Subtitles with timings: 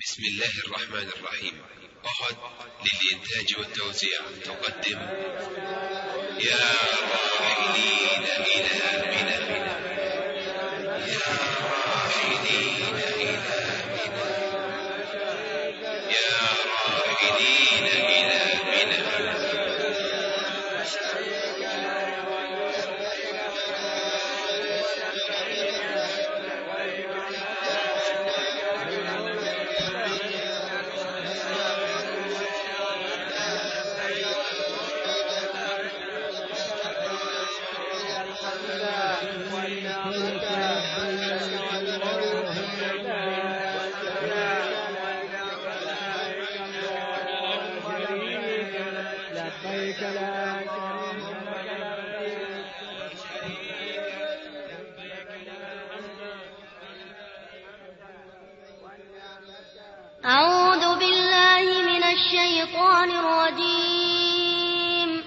[0.00, 1.62] بسم الله الرحمن الرحيم.
[2.06, 2.36] أحد
[2.84, 4.20] للإنتاج والتوزيع.
[4.44, 4.98] تقدم.
[6.40, 6.70] يا
[7.12, 9.38] راحلين إلى منى
[11.12, 14.38] يا راحلين إلى منى
[16.14, 16.34] يا
[16.66, 18.07] راحلين إلى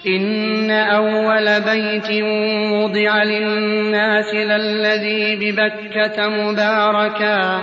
[0.08, 2.24] إن أول بيت
[2.72, 7.62] وضع للناس للذي ببكة مباركا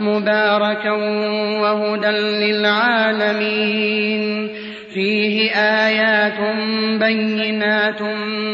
[0.00, 0.92] مباركا
[1.60, 2.10] وهدى
[2.42, 4.48] للعالمين.
[4.94, 6.38] فيه آيات
[7.00, 8.02] بينات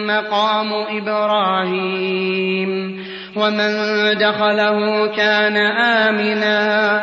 [0.09, 3.03] مقام إبراهيم.
[3.37, 3.71] ومن
[4.19, 7.03] دخله كان آمنا.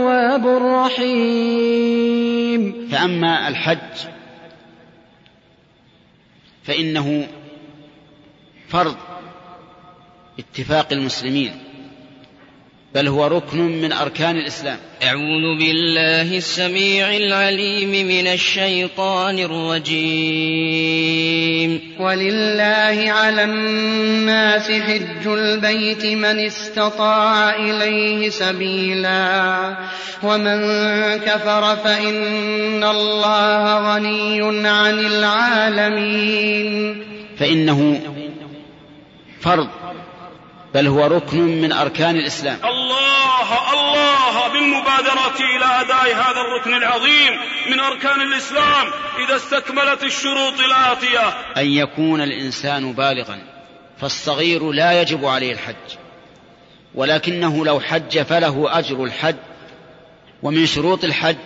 [0.45, 2.01] الرحيم.
[2.91, 4.07] فأما الحج
[6.63, 7.27] فإنه
[8.69, 8.97] فرض
[10.39, 11.70] اتفاق المسلمين.
[12.95, 14.77] بل هو ركن من أركان الإسلام.
[15.03, 21.01] أعوذ بالله السميع العليم من الشيطان الرجيم.
[21.99, 29.75] ولله على الناس حج البيت من استطاع إليه سبيلا.
[30.23, 30.61] ومن
[31.17, 37.03] كفر فإن الله غني عن العالمين.
[37.37, 38.01] فإنه
[39.41, 39.67] فرض
[40.73, 42.59] بل هو ركن من أركان الإسلام.
[42.63, 47.39] الله الله بالمبادرة إلى أداء هذا الركن العظيم
[47.71, 48.87] من أركان الإسلام.
[49.25, 53.41] إذا استكملت الشروط الآتية أن يكون الإنسان بالغا
[53.97, 55.97] فالصغير لا يجب عليه الحج.
[56.95, 59.35] ولكنه لو حج فله أجر الحج.
[60.43, 61.37] ومن شروط الحج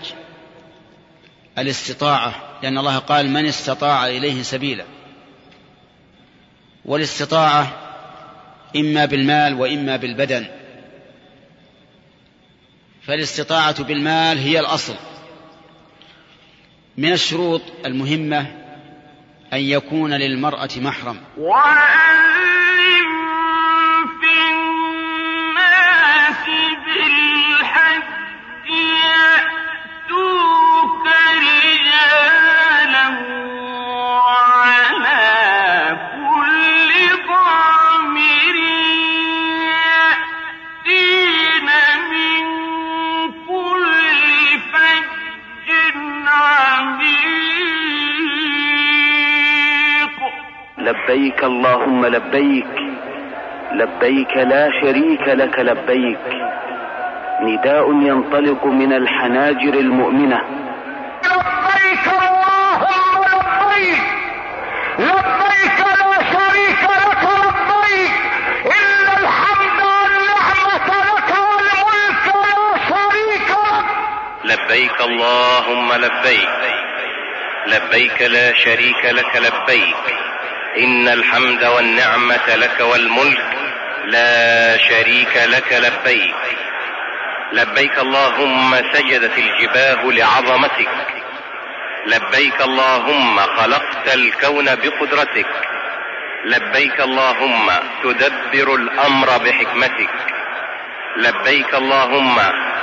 [1.58, 4.85] الاستطاعة لأن الله قال من استطاع إليه سبيلا
[6.85, 7.84] والاستطاعة
[8.75, 10.47] إما بالمال وإما بالبدن.
[13.08, 14.96] فالاستطاعة بالمال هي الأصل.
[16.97, 18.40] من الشروط المهمة
[19.53, 21.22] أن يكون للمرأة محرم.
[21.38, 23.06] وأذن
[24.22, 26.46] في الناس
[26.85, 28.03] بالحج
[30.06, 30.25] يأتوك
[31.38, 32.54] رجالا
[51.16, 52.76] لبيك اللهم لبيك
[53.72, 56.20] لبيك لا شريك لك لبيك.
[57.42, 60.42] نداء ينطلق من الحناجر المؤمنة.
[61.24, 64.03] لبيك اللهم لبيك
[65.00, 68.16] لبيك لا شريك لك لبيك.
[68.78, 72.59] إن الحمد والنعمة لك والملك لا
[72.90, 73.88] شريك لك.
[74.52, 76.50] لبيك اللهم لبيك
[77.68, 80.34] لبيك لا شريك لك لبيك.
[80.77, 83.57] إن الحمد والنعمة لك والملك
[84.05, 86.35] لا شريك لك لبيك.
[87.51, 90.89] لبيك اللهم سجدت الجباه لعظمتك.
[92.05, 95.47] لبيك اللهم خلقت الكون بقدرتك.
[96.45, 97.72] لبيك اللهم
[98.03, 100.09] تدبر الأمر بحكمتك.
[101.17, 102.37] لبيك اللهم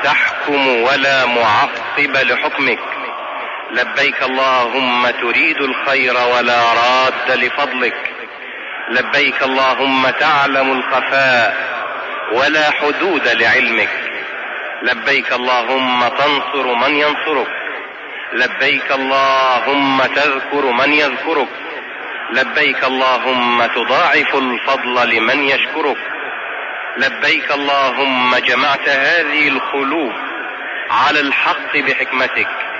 [0.05, 3.02] تحكم ولا معقب لحكمك.
[3.73, 8.15] لبيك اللهم تريد الخير ولا راد لفضلك.
[8.89, 11.57] لبيك اللهم تعلم الخفاء
[12.33, 13.89] ولا حدود لعلمك.
[14.83, 17.49] لبيك اللهم تنصر من ينصرك.
[18.33, 21.49] لبيك اللهم تذكر من يذكرك.
[22.33, 25.99] لبيك اللهم تضاعف الفضل لمن يشكرك.
[26.97, 30.13] لبيك اللهم جمعت هذه القلوب
[30.91, 32.72] على الحق بحكمتك.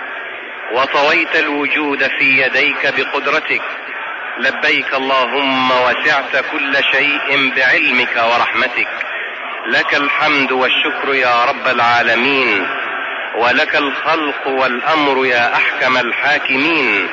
[0.73, 3.63] وطويت الوجود في يديك بقدرتك.
[4.39, 8.89] لبيك اللهم وسعت كل شيء بعلمك ورحمتك.
[9.67, 12.67] لك الحمد والشكر يا رب العالمين.
[13.37, 17.09] ولك الخلق والأمر يا أحكم الحاكمين.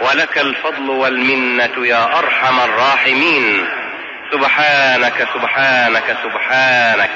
[0.00, 3.66] ولك الفضل والمنة يا أرحم الراحمين.
[4.32, 7.10] سبحانك سبحانك سبحانك.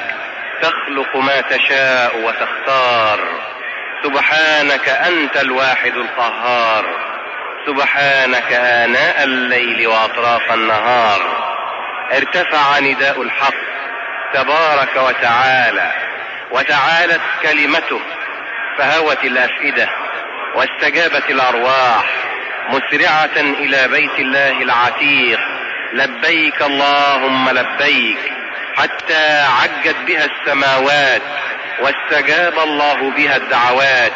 [0.62, 3.57] تخلق ما تشاء وتختار.
[4.05, 6.85] سبحانك أنت الواحد القهار.
[7.67, 11.21] سبحانك آناء الليل وأطراف النهار.
[12.12, 13.55] ارتفع نداء الحق.
[14.35, 15.93] تبارك وتعالى.
[16.50, 18.00] وتعالت كلمته.
[18.79, 19.89] فهوت الأفئدة.
[20.55, 22.05] واستجابت الأرواح.
[22.69, 25.41] مسرعة إلى بيت الله العتيق.
[25.93, 28.33] لبيك اللهم لبيك.
[28.77, 31.23] حتى عجت بها السماوات.
[31.82, 34.12] واستجاب الله بها الدعوات.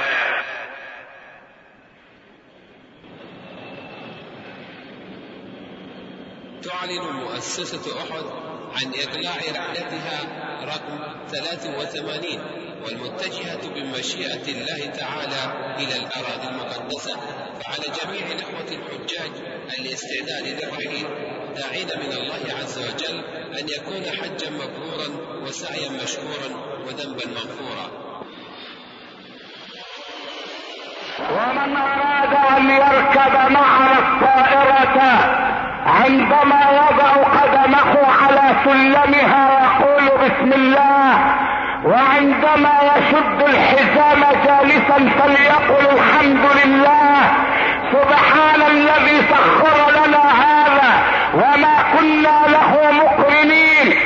[6.62, 8.24] تعلن مؤسسة أحد
[8.76, 10.18] عن إقلاع رحلتها
[10.64, 10.98] رقم
[11.30, 12.40] 83
[12.84, 17.16] والمتجهة بمشيئة الله تعالى إلى الأراضي المقدسة
[17.60, 19.30] فعلى جميع الإخوة الحجاج
[19.78, 21.06] الاستعداد للرحيل
[21.54, 23.24] داعين من الله عز وجل
[23.58, 25.08] أن يكون حجا مبرورا
[25.42, 26.48] وسعيا مشكورا
[26.86, 27.86] وذنبا مغفورا.
[31.30, 34.98] ومن أراد أن يركب معنا الطائرة
[35.86, 41.18] عندما يضع قدمه على سلمها يقول بسم الله
[41.84, 47.22] وعندما يشد الحزام جالسا فليقل الحمد لله
[47.92, 50.92] سبحان الذي سخر لنا هذا
[51.34, 53.96] وما كنا له مقرنين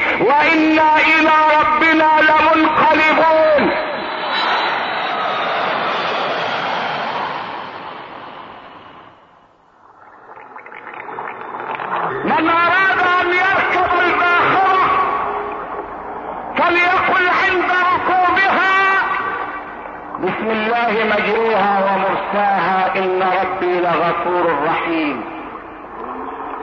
[0.76, 3.70] وأنا إلى ربنا لمنقلبون
[12.24, 14.86] من أراد أن يركب الباخره
[16.56, 18.76] فليقل عند ركوبها
[20.20, 25.24] بسم الله مجروها ومرساها إن ربي لغفور رحيم.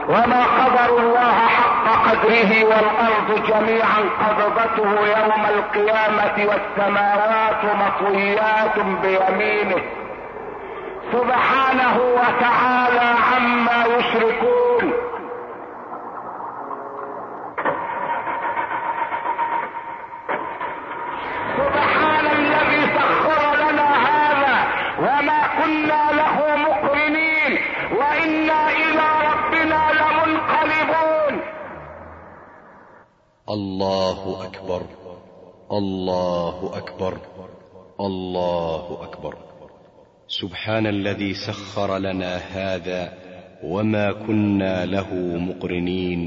[0.10, 1.72] وما قدر الله حق
[2.07, 9.83] قدره والأرض جميعا قبضته يوم القيامة والسماوات مطويات بيمينه.
[11.13, 14.94] سبحانه وتعالى عما يشركون
[21.57, 24.57] سبحان الذي سخر لنا هذا
[25.00, 26.35] وما كنا له
[26.65, 27.51] مقرنين
[27.97, 31.33] وأنا إلى ربنا لمنقلبون
[33.50, 34.81] الله أكبر
[35.73, 37.17] الله أكبر.
[37.99, 39.35] الله أكبر.
[40.27, 43.13] سبحان الذي سخر لنا هذا
[43.63, 46.21] وما كنا له مقرنين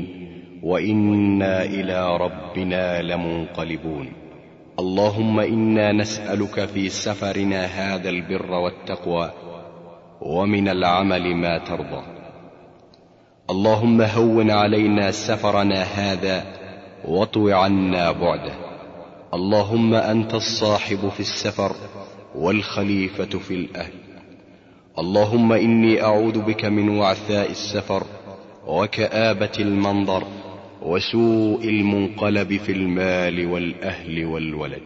[0.62, 4.12] وإنا إلى ربنا لمنقلبون.
[4.78, 9.30] اللهم إنا نسألك في سفرنا هذا البر والتقوى
[10.20, 12.02] ومن العمل ما ترضى.
[13.50, 16.44] اللهم هون علينا سفرنا هذا
[17.08, 18.65] واطو عنا بعده.
[19.34, 21.72] اللهم أنت الصاحب في السفر
[22.34, 23.92] والخليفة في الأهل.
[24.98, 28.02] اللهم إني أعوذ بك من وعثاء السفر
[28.66, 30.24] وكآبة المنظر
[30.82, 34.82] وسوء المنقلب في المال والأهل والولد.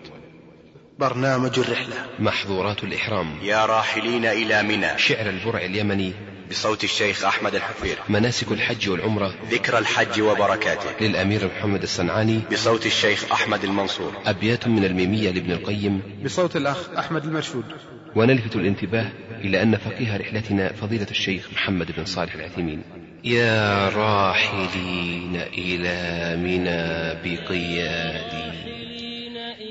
[0.99, 1.94] برنامج الرحلة.
[2.18, 3.26] محظورات الإحرام.
[3.42, 4.99] يا راحلين إلى منى.
[4.99, 6.12] شعر البرع اليمني.
[6.50, 9.35] بصوت الشيخ أحمد الحفير مناسك الحج والعمرة.
[9.50, 11.07] ذكر الحج وبركاته.
[11.07, 12.40] للأمير محمد الصنعاني.
[12.52, 14.12] بصوت الشيخ أحمد المنصور.
[14.26, 16.02] أبيات من الميمية لابن القيم.
[16.25, 17.64] بصوت الأخ أحمد المرشود.
[18.16, 19.07] ونلفت الانتباه
[19.40, 22.83] إلى أن فقيه رحلتنا فضيلة الشيخ محمد بن صالح العثيمين.
[23.25, 28.50] يا راحلين إلى منى بقيادي.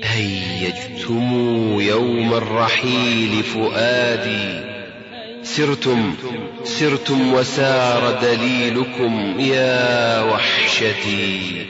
[0.02, 4.69] هيجتم يوم الرحيل فؤادي.
[5.60, 6.14] سرتم
[6.64, 11.66] سرتم وسار دليلكم يا وحشتي.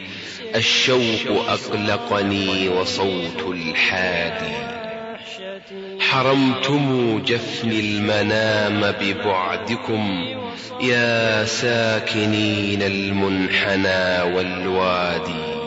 [0.57, 4.57] الشوق أقلقني وصوت الحادي.
[6.01, 10.25] حرمتم جفن المنام ببعدكم
[10.81, 15.60] يا ساكنين المنحنى والوادي.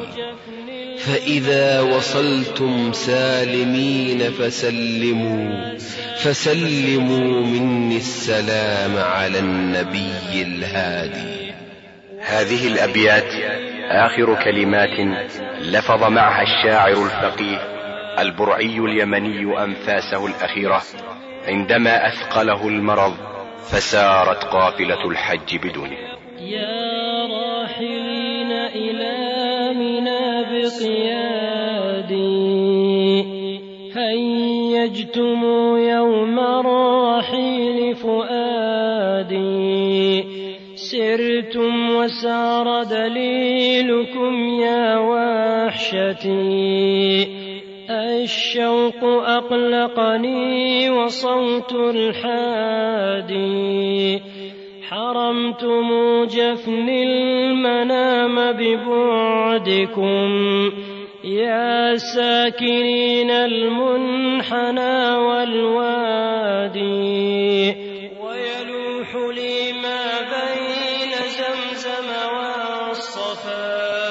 [1.05, 5.77] فإذا وصلتم سالمين فسلموا
[6.17, 11.53] فسلموا مني السلام على النبي الهادي.
[12.19, 13.33] هذه الأبيات
[13.91, 15.23] آخر كلمات
[15.61, 17.59] لفظ معها الشاعر الفقيه
[18.19, 20.81] البرعي اليمني أنفاسه الأخيرة
[21.47, 23.13] عندما أثقله المرض
[23.71, 25.97] فسارت قافلة الحج بدونه.
[30.81, 31.03] منى
[32.03, 32.53] بقيادي
[33.95, 35.41] هيجتم
[35.77, 39.63] يوم الرحيل فؤادي.
[40.75, 46.33] سرتم وسار دليلكم يا وحشتي.
[47.89, 53.33] الشوق أقلقني وصوت الحادي.
[54.93, 55.89] حرمتم
[56.25, 60.29] جفن المنام ببعدكم.
[61.23, 66.83] يا ساكنين المنحنى والوادي.
[68.21, 74.02] ويلوح لي ما بين زمزم والصفا.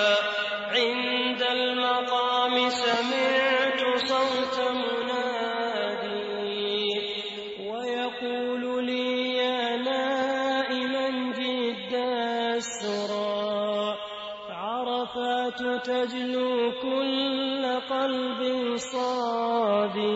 [16.02, 18.40] تجلو كل قلب
[18.76, 20.12] صادي.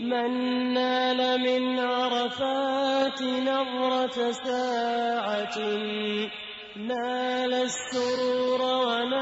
[0.00, 0.30] من
[0.72, 5.58] نال من عرفات نظرة ساعة
[6.76, 9.17] نال السرور ونال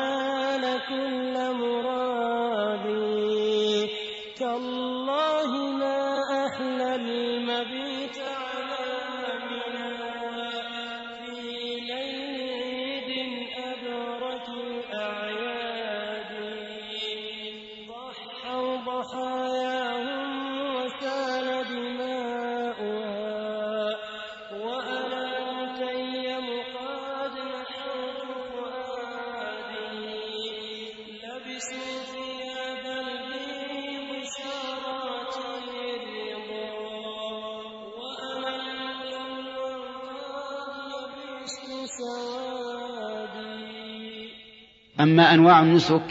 [45.06, 46.02] أما أنواع النسك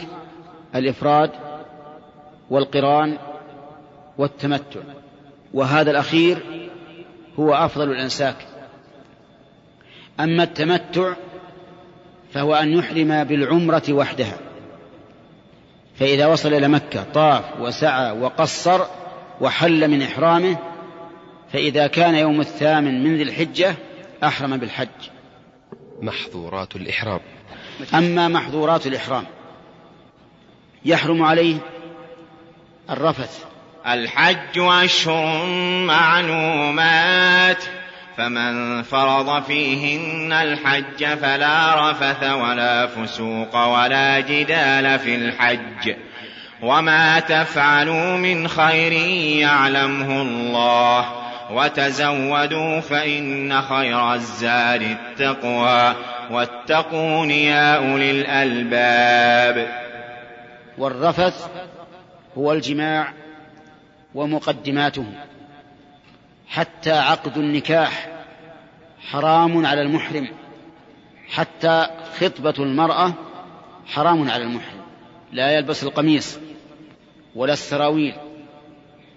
[0.74, 1.30] الإفراد
[2.50, 3.18] والقران
[4.18, 4.80] والتمتع.
[5.54, 6.38] وهذا الأخير
[7.38, 8.36] هو أفضل الأنساك.
[10.20, 11.14] أما التمتع
[12.32, 14.38] فهو أن يحرم بالعمرة وحدها.
[15.94, 18.80] فإذا وصل إلى مكة طاف وسعى وقصر
[19.40, 20.56] وحل من إحرامه
[21.52, 23.74] فإذا كان يوم الثامن من ذي الحجة
[24.24, 24.88] أحرم بالحج.
[26.02, 27.20] محظورات الإحرام.
[27.94, 29.24] أما محظورات الإحرام.
[30.84, 31.56] يحرم عليه
[32.90, 33.44] الرفث.
[33.86, 35.46] الحج أشهر
[35.86, 37.64] معلومات
[38.16, 45.94] فمن فرض فيهن الحج فلا رفث ولا فسوق ولا جدال في الحج.
[46.62, 48.92] وما تفعلوا من خير
[49.40, 51.26] يعلمه الله.
[51.50, 55.94] وتزودوا فإن خير الزاد التقوى.
[56.30, 59.86] واتقون يا أولي الألباب.
[60.78, 61.48] والرفث
[62.38, 63.12] هو الجماع
[64.14, 65.06] ومقدماته.
[66.48, 68.08] حتى عقد النكاح
[69.00, 70.28] حرام على المحرم.
[71.28, 71.86] حتى
[72.20, 73.12] خطبة المرأة
[73.86, 74.82] حرام على المحرم.
[75.32, 76.38] لا يلبس القميص
[77.34, 78.14] ولا السراويل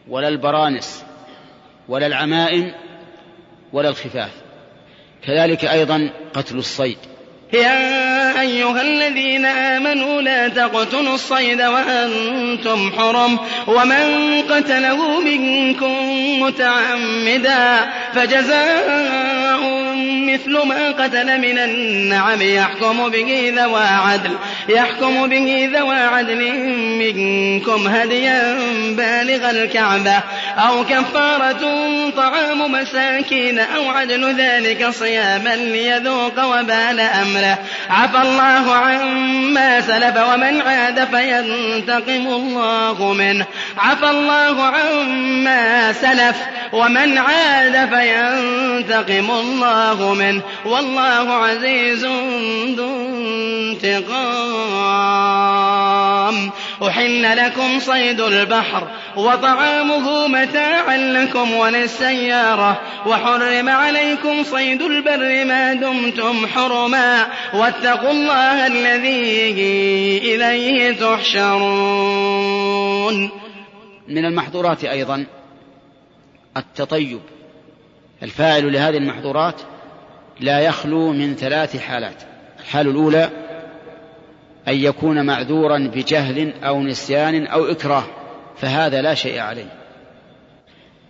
[0.07, 1.05] ولا البرانس
[1.87, 2.71] ولا العمائم
[3.73, 4.48] ولا الخفاف.
[5.27, 6.97] كذلك أيضا قتل الصيد.
[7.53, 15.95] يا أيها الذين آمنوا لا تقتلوا الصيد وأنتم حرم ومن قتله منكم
[16.41, 19.38] متعمدا فجزاء
[20.33, 24.37] مثل ما قتل من النعم يحكم به ذوى عدل
[24.69, 26.41] يحكم به ذوى عدل
[26.99, 28.57] منكم هديا
[28.89, 30.21] بالغ الكعبة
[30.57, 31.61] أو كفارة
[32.17, 37.57] طعام مساكين أو عدل ذلك صياما ليذوق وبال أمره.
[37.89, 43.45] عفى الله عما سلف ومن عاد فينتقم الله منه.
[43.77, 46.35] عفى الله عما سلف
[46.73, 52.05] ومن عاد فينتقم الله منه والله عزيز
[52.75, 52.99] ذو
[53.71, 54.99] انتقام.
[56.87, 62.81] أحل لكم صيد البحر وطعامه متاعا لكم وللسيارة.
[63.05, 67.27] وحرم عليكم صيد البر ما دمتم حرما.
[67.53, 69.49] واتقوا الله الذي
[70.35, 72.09] إليه تحشرون.
[74.07, 75.25] من المحظورات أيضا
[76.57, 77.19] التطيب.
[78.23, 79.61] الفاعل لهذه المحظورات
[80.39, 82.23] لا يخلو من ثلاث حالات.
[82.59, 83.29] الحال الأولى
[84.67, 88.03] أن يكون معذورا بجهل أو نسيان أو إكراه
[88.57, 89.73] فهذا لا شيء عليه.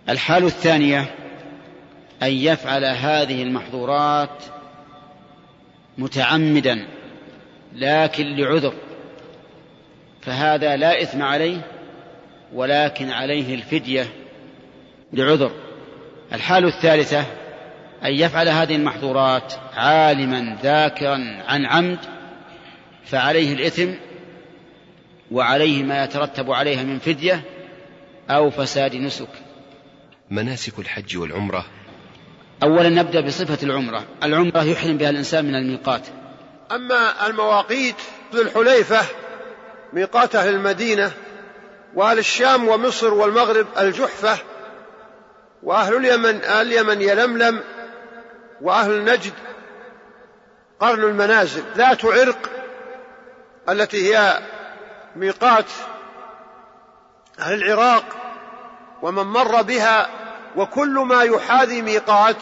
[0.08, 1.00] الحال الثانية
[2.22, 4.44] أن يفعل هذه المحظورات
[5.98, 6.86] متعمدا
[7.74, 8.72] لكن لعذر.
[10.22, 11.60] فهذا لا إثم عليه
[12.54, 14.06] ولكن عليه الفدية
[15.12, 15.50] لعذر.
[16.32, 17.24] الحال الثالثة
[18.04, 21.98] أن يفعل هذه المحظورات عالما ذاكرا عن عمد
[23.04, 23.90] فعليه الإثم
[25.30, 27.42] وعليه ما يترتب عليها من فدية
[28.30, 29.28] أو فساد نسك.
[30.30, 31.64] مناسك الحج والعمرة.
[32.62, 34.04] أولا نبدأ بصفة العمرة.
[34.22, 36.06] العمرة يحرم بها الإنسان من الميقات.
[36.72, 37.96] أما المواقيت
[38.34, 39.00] ذو الحليفة
[39.92, 41.12] ميقات أهل المدينة
[41.94, 44.38] وأهل الشام ومصر والمغرب الجحفة
[45.62, 47.60] وأهل اليمن أهل اليمن يلملم
[48.62, 49.32] وأهل نجد
[50.80, 52.50] قرن المنازل ذات عرق
[53.68, 54.40] التي هي
[55.16, 55.66] ميقات
[57.38, 58.04] أهل العراق
[59.02, 60.10] ومن مر بها
[60.56, 62.36] وكل ما يحاذي ميقات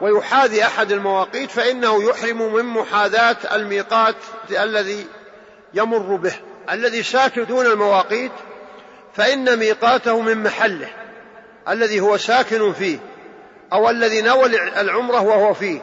[0.00, 4.14] ويحاذي أحد المواقيت فإنه يحرم من محاذاة الميقات
[4.50, 5.06] الذي
[5.74, 6.34] يمر به.
[6.70, 8.32] الذي ساكن دون المواقيت
[9.14, 10.88] فإن ميقاته من محله
[11.68, 12.98] الذي هو ساكن فيه.
[13.72, 14.46] أو الذي نوى
[14.80, 15.80] العمرة وهو فيه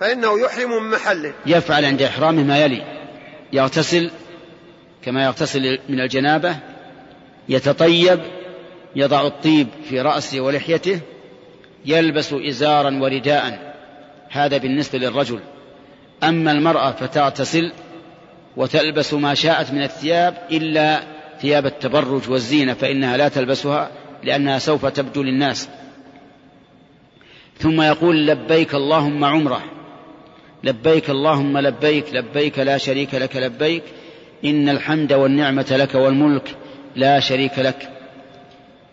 [0.00, 1.32] فإنه يحرم من محله.
[1.46, 2.82] يفعل عند إحرامه ما يلي.
[3.52, 4.10] يغتسل
[5.04, 6.56] كما يغتسل من الجنابة
[7.48, 8.20] يتطيب
[8.96, 11.00] يضع الطيب في رأسه ولحيته
[11.84, 13.74] يلبس إزارا ورداء.
[14.30, 15.40] هذا بالنسبة للرجل.
[16.22, 17.72] أما المرأة فتغتسل
[18.56, 21.00] وتلبس ما شاءت من الثياب إلا
[21.40, 23.90] ثياب التبرج والزينة فإنها لا تلبسها
[24.22, 25.68] لأنها سوف تبدو للناس.
[27.60, 29.62] ثم يقول لبيك اللهم عمره.
[30.64, 33.82] لبيك اللهم لبيك لبيك لا شريك لك لبيك.
[34.44, 36.56] إن الحمد والنعمة لك والملك
[36.96, 37.88] لا شريك لك.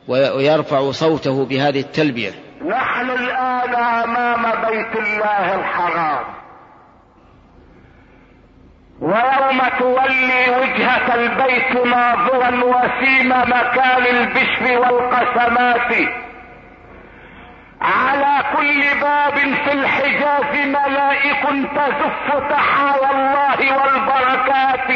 [0.07, 2.31] ويرفع صوته بهذه التلبية.
[2.61, 6.25] نحن الآن أمام بيت الله الحرام.
[9.01, 16.26] ويوم تولي وجهة البيت ناظرا وسيم مكان البشر والقسمات.
[17.81, 21.43] على كل باب في الحجاز ملائك
[21.75, 24.89] تزف تحايا الله والبركات.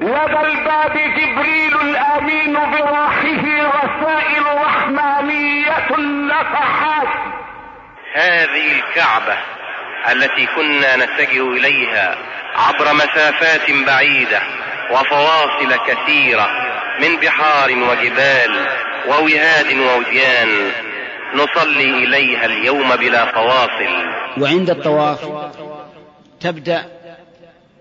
[0.00, 3.44] لدى الباب جبريل الأمين براحه
[3.82, 5.96] رسائل رحمانية
[6.28, 7.08] نفحات.
[8.14, 9.36] هذه الكعبة
[10.12, 12.16] التي كنا نتجه إليها
[12.56, 14.40] عبر مسافات بعيدة
[14.90, 16.48] وفواصل كثيرة
[17.00, 18.66] من بحار وجبال
[19.06, 20.72] ووهاد ووديان
[21.34, 24.42] نصلي إليها اليوم بلا فواصل.
[24.42, 25.28] وعند الطواف
[26.40, 26.84] تبدأ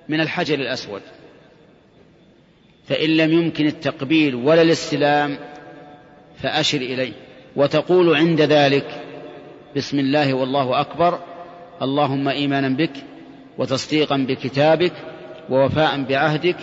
[0.09, 1.01] من الحجر الأسود.
[2.87, 5.37] فإن لم يمكن التقبيل ولا الاستلام
[6.43, 7.13] فأشر إليه.
[7.55, 8.85] وتقول عند ذلك
[9.75, 11.19] بسم الله والله أكبر
[11.81, 12.91] اللهم إيمانا بك
[13.57, 14.93] وتصديقا بكتابك
[15.49, 16.55] ووفاء بعهدك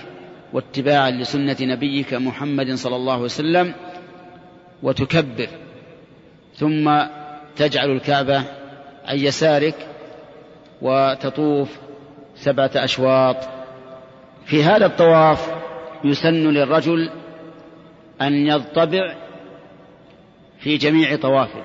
[0.53, 3.75] واتباعا لسنة نبيك محمد صلى الله عليه وسلم
[4.83, 5.49] وتكبر.
[6.57, 7.01] ثم
[7.57, 8.43] تجعل الكعبة
[9.05, 9.75] عن يسارك
[10.83, 11.79] وتطوف
[12.35, 13.37] سبعة أشواط.
[14.47, 15.51] في هذا الطواف
[16.05, 17.11] يسن للرجل
[18.23, 19.15] أن يضطبع
[20.59, 21.65] في جميع طوافه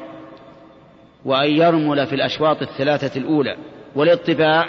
[1.25, 3.57] وأن يرمل في الأشواط الثلاثة الأولى
[3.95, 4.65] والاطباع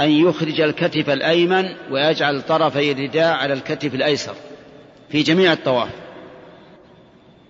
[0.00, 4.34] أن يخرج الكتف الأيمن ويجعل طرفي الرداء على الكتف الأيسر
[5.08, 6.05] في جميع الطواف.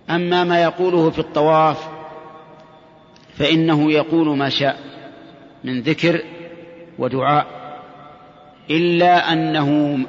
[0.09, 1.87] أما ما يقوله في الطواف
[3.33, 4.77] فإنه يقول ما شاء
[5.63, 6.21] من ذكر
[6.99, 7.47] ودعاء
[8.69, 9.99] إلا أنه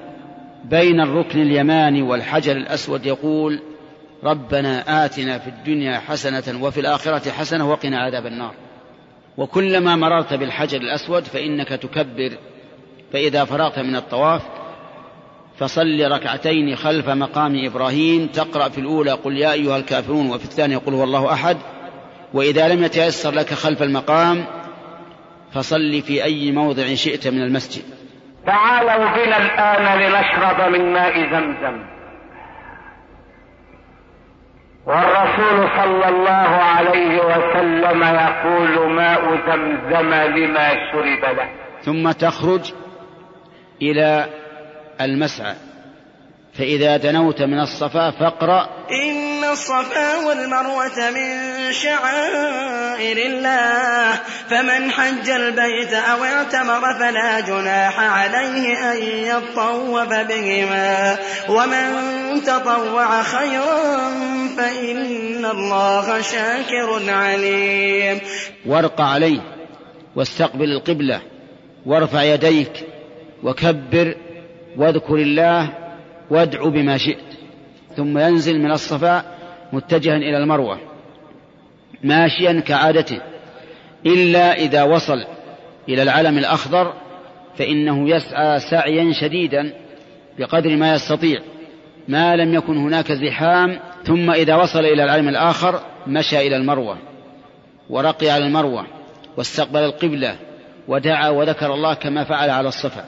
[0.65, 3.61] بين الركن اليماني والحجر الأسود يقول
[4.25, 8.55] ربنا آتنا في الدنيا حسنة وفي الآخرة حسنة وقنا عذاب النار.
[9.37, 12.39] وكلما مررت بالحجر الأسود فإنك تكبر
[13.13, 14.43] فإذا فرغت من الطواف
[15.59, 20.95] فصل ركعتين خلف مقام إبراهيم تقرأ في الأولى قل يا أيها الكافرون وفي الثانية قل
[20.95, 21.57] هو الله أحد.
[22.35, 24.45] وإذا لم يتيسر لك خلف المقام
[25.53, 27.83] فصل في أي موضع شئت من المسجد.
[28.47, 31.85] تعالوا بنا الآن لنشرب من ماء زمزم.
[34.87, 41.49] والرسول صلى الله عليه وسلم يقول ماء زمزم لما شرب له.
[41.83, 42.73] ثم تخرج
[43.83, 44.27] إلى
[45.01, 45.55] المسعى.
[46.59, 48.69] فإذا دنوت من الصفا فاقرأ.
[48.91, 51.33] إن الصفا والمروة من
[51.73, 54.13] شعائر الله.
[54.51, 61.17] فمن حج البيت أو اعتمر فلا جناح عليه أن يطوف بهما.
[61.49, 61.93] ومن
[62.47, 63.87] تطوع خيرا
[64.57, 68.21] فإن الله شاكر عليم.
[68.67, 69.41] وارق عليه
[70.17, 71.21] واستقبل القبلة.
[71.87, 72.73] وارفع يديك
[73.43, 74.15] وكبر.
[74.77, 75.71] واذكر الله
[76.31, 77.29] وادعو بما شئت.
[77.97, 79.23] ثم ينزل من الصفا
[79.73, 80.79] متجها إلى المروة
[82.05, 83.21] ماشيا كعادته
[84.07, 85.25] إلا إذا وصل
[85.89, 86.93] إلى العلم الأخضر
[87.57, 89.73] فإنه يسعى سعيا شديدا
[90.39, 91.41] بقدر ما يستطيع.
[92.09, 96.99] ما لم يكن هناك زحام ثم إذا وصل إلى العلم الآخر مشى إلى المروة
[97.91, 98.87] ورقي على المروة
[99.37, 100.37] واستقبل القبلة
[100.89, 103.05] ودعا وذكر الله كما فعل على الصفا.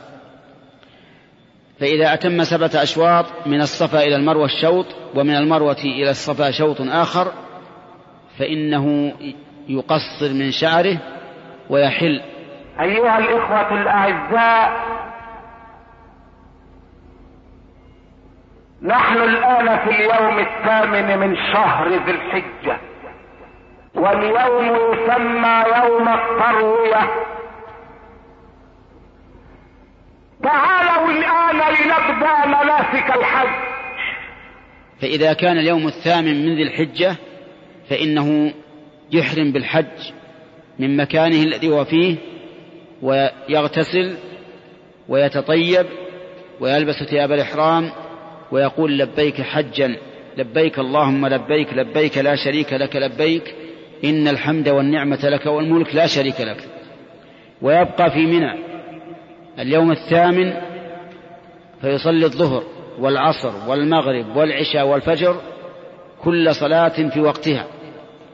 [1.80, 7.32] فإذا أتم سبعة أشواط من الصفا إلى المروة الشوط ومن المروة إلى الصفا شوط آخر
[8.38, 9.12] فإنه
[9.68, 10.98] يقصر من شعره
[11.70, 12.20] ويحل.
[12.80, 14.72] أيها الإخوة الأعزاء
[18.82, 22.80] نحن الآن في اليوم الثامن من شهر ذي الحجة
[23.94, 27.10] واليوم يسمى يوم التروية.
[30.42, 33.70] تعالوا الآن لنبدأ مناسك الحج.
[35.00, 37.16] فإذا كان اليوم الثامن من ذي الحجة
[37.88, 38.52] فإنه
[39.12, 40.12] يحرم بالحج
[40.78, 42.16] من مكانه الذي هو فيه
[43.02, 44.16] ويغتسل
[45.08, 45.86] ويتطيب
[46.60, 47.90] ويلبس ثياب الإحرام
[48.52, 49.96] ويقول لبيك حجا
[50.36, 53.54] لبيك اللهم لبيك لبيك لا شريك لك لبيك
[54.04, 56.68] إن الحمد والنعمة لك والملك لا شريك لك.
[57.62, 58.69] ويبقى في منى
[59.58, 60.52] اليوم الثامن
[61.80, 62.62] فيصلي الظهر
[62.98, 65.40] والعصر والمغرب والعشاء والفجر
[66.24, 67.66] كل صلاة في وقتها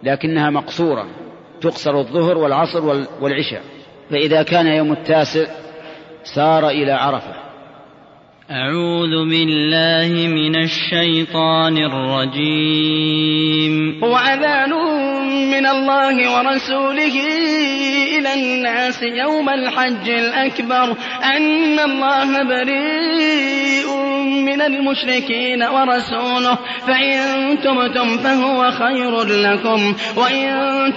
[0.02, 1.06] لكنها مقصورة
[1.60, 3.62] تقصر الظهر والعصر والعشاء.
[4.10, 5.46] فإذا كان يوم التاسع
[6.34, 7.34] سار إلى عرفة.
[8.50, 13.24] أعوذ بالله من الشيطان الرجيم.
[14.02, 14.70] وأذان
[15.50, 17.16] من الله ورسوله.
[18.18, 20.96] إلى الناس يوم الحج الأكبر
[21.36, 23.96] أن الله بريء
[24.46, 26.58] من المشركين ورسوله.
[26.86, 27.18] فإن
[27.58, 30.46] تبتم فهو خير لكم وإن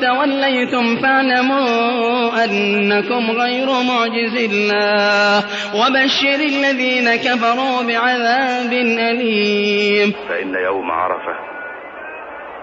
[0.02, 5.44] توليتم فاعلموا أنكم غير معجز الله.
[5.76, 10.14] وبشر الذين كفروا بعذاب أليم.
[10.30, 11.36] فإن يوم عرفة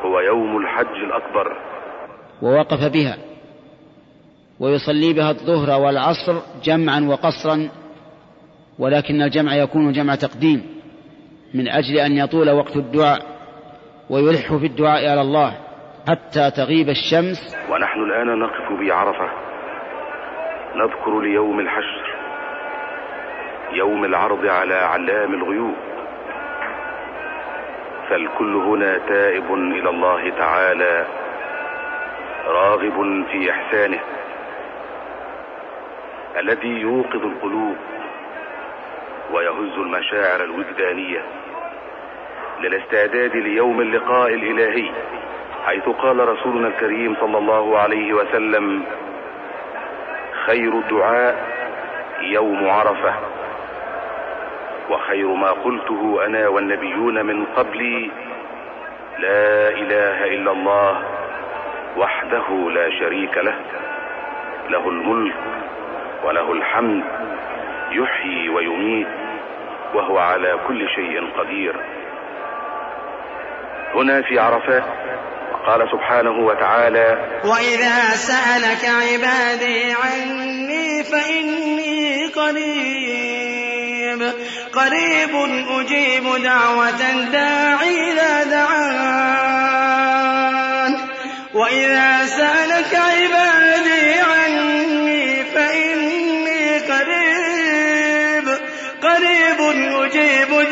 [0.04, 1.46] هو يوم الحج الأكبر.
[2.42, 3.35] ووقف بها.
[4.60, 7.68] ويصلي بها الظهر والعصر جمعا وقصرا
[8.78, 10.76] ولكن الجمع يكون جمع تقديم
[11.54, 13.22] من أجل أن يطول وقت الدعاء
[14.10, 15.52] ويلح في الدعاء على الله
[16.08, 17.56] حتى تغيب الشمس.
[17.70, 19.28] ونحن الآن نقف بعرفة
[20.76, 22.16] نذكر ليوم الحشر
[23.72, 25.74] يوم العرض على علام الغيوب.
[28.10, 31.06] فالكل هنا تائب إلى الله تعالى
[32.46, 34.00] راغب في إحسانه.
[36.38, 37.76] الذي يوقظ القلوب
[39.32, 41.22] ويهز المشاعر الوجدانية
[42.60, 44.90] للاستعداد ليوم اللقاء الإلهي
[45.66, 48.84] حيث قال رسولنا الكريم صلى الله عليه وسلم
[50.46, 51.46] خير الدعاء
[52.20, 53.14] يوم عرفة
[54.90, 58.10] وخير ما قلته أنا والنبيون من قبلي
[59.18, 61.02] لا إله إلا الله
[61.96, 63.54] وحده لا شريك له
[64.70, 65.34] له الملك
[66.24, 67.04] وله الحمد
[67.90, 69.08] يحيي ويميت
[69.94, 71.76] وهو على كل شيء قدير.
[73.94, 74.84] هنا في عرفات
[75.66, 84.22] قال سبحانه وتعالى وإذا سألك عبادي عني فإني قريب
[84.72, 85.34] قريب
[85.78, 89.76] أجيب دعوة الداعي إذا دعان.
[91.54, 93.95] وإذا سألك عبادي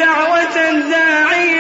[0.05, 1.54] دعوة الداعي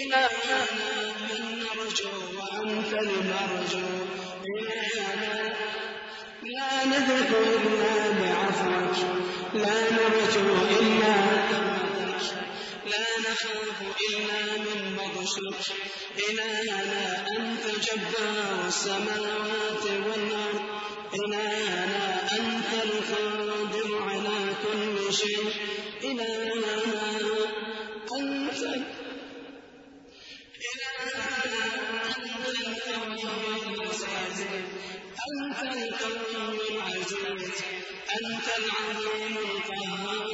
[0.00, 2.08] أنت إلهنا من نرجو
[2.38, 3.88] وأنت المرجو
[4.48, 5.52] إلهنا
[6.42, 7.30] لا نهلك
[7.66, 8.96] إلا بعفوك
[9.54, 10.48] لا نرجو
[10.80, 12.24] إلا رحمتك
[12.92, 13.78] لا نخاف
[14.10, 15.72] إلا من بطشك
[16.28, 20.62] إلهنا أنت جبار السماوات والأرض
[21.14, 25.52] إلهنا أنت القادر على كل شيء
[26.04, 26.74] إلهنا
[28.18, 28.60] أنت
[38.20, 40.30] أنت العزيز القهار.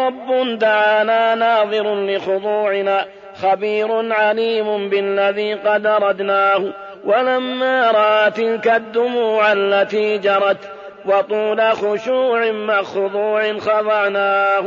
[0.03, 3.07] ورب دعانا ناظر لخضوعنا
[3.43, 6.62] خبير عليم بالذي قد ردناه.
[7.05, 10.71] ولما رأى تلك الدموع التي جرت
[11.05, 14.65] وطول خشوع مع خضوع خضعناه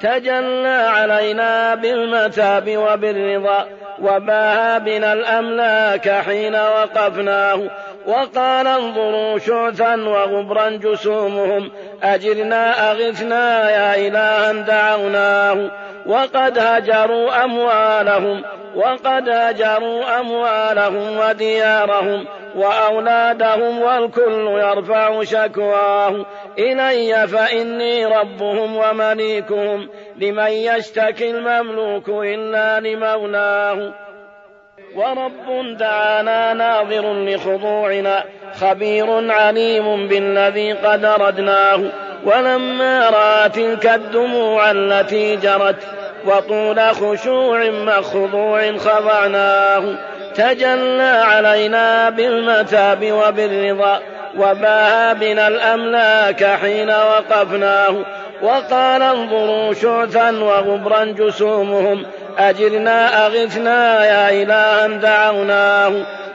[0.00, 3.66] تجلى علينا بالمتاب وبالرضا.
[4.02, 7.60] وباها بنا الأملاك حين وقفناه
[8.06, 11.70] وقال انظروا شعثا وغبرا جسومهم
[12.02, 15.70] أجرنا أغثنا يا إلها دعوناه
[16.06, 18.42] وقد هجروا أموالهم
[18.76, 22.24] وقد هجروا أموالهم وديارهم
[22.56, 26.26] وأولادهم والكل يرفع شكواه
[26.58, 33.92] إلي فإني ربهم ومليكهم لمن يشتكي المملوك إلا لمولاه.
[34.94, 38.24] ورب دعانا ناظر لخضوعنا
[38.60, 41.80] خبير عليم بالذي قد ردناه.
[42.24, 45.82] ولما رأى تلك الدموع التي جرت
[46.26, 49.96] وطول خشوع مخضوع خضعناه.
[50.34, 54.00] تجلى علينا بالمتاب وبالرضا
[54.38, 57.96] وباها بنا الأملاك حين وقفناه.
[58.42, 62.06] وقال انظروا شعثا وغبرا جسومهم.
[62.38, 65.92] أجرنا أغثنا يا إلها دعوناه.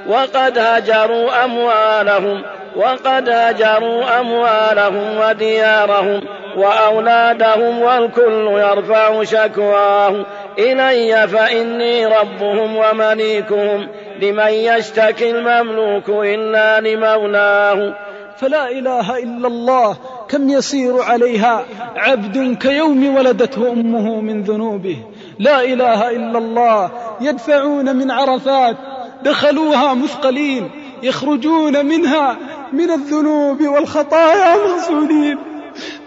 [0.07, 2.43] وقد هجروا أموالهم
[2.75, 6.21] وقد هجروا أموالهم وديارهم
[6.57, 10.25] وأولادهم والكل يرفع شكواه.
[10.59, 13.87] إلي فإني ربهم ومليكهم.
[14.21, 17.93] لمن يشتكي المملوك إلا لمولاه.
[18.37, 19.97] فلا إله إلا الله.
[20.31, 21.65] كم يسير عليها
[21.95, 24.97] عبد كيوم ولدته أمه من ذنوبه.
[25.39, 26.91] لا إله إلا الله.
[27.21, 28.77] يدفعون من عرفات.
[29.23, 30.71] دخلوها مثقلين.
[31.03, 32.37] يخرجون منها
[32.73, 35.37] من الذنوب والخطايا مغسولين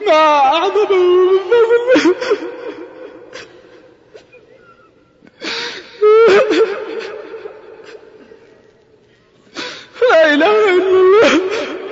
[0.07, 0.95] ما من فضل
[10.11, 11.84] لا إله إلا الله.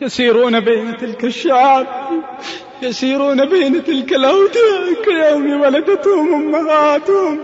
[0.00, 1.86] يسيرون بين تلك الشعاب
[2.82, 7.40] يسيرون بين تلك الأودية كيوم ولدتهم أمهاتهم.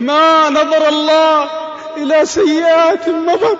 [0.00, 1.50] ما نظر الله
[1.96, 3.58] إلى سيئات مضت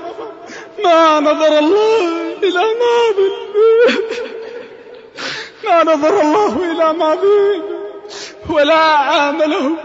[0.84, 3.16] ما نظر الله إلى ماض
[5.64, 7.62] ما نظر الله إلى ماضي
[8.50, 9.76] ولا عامله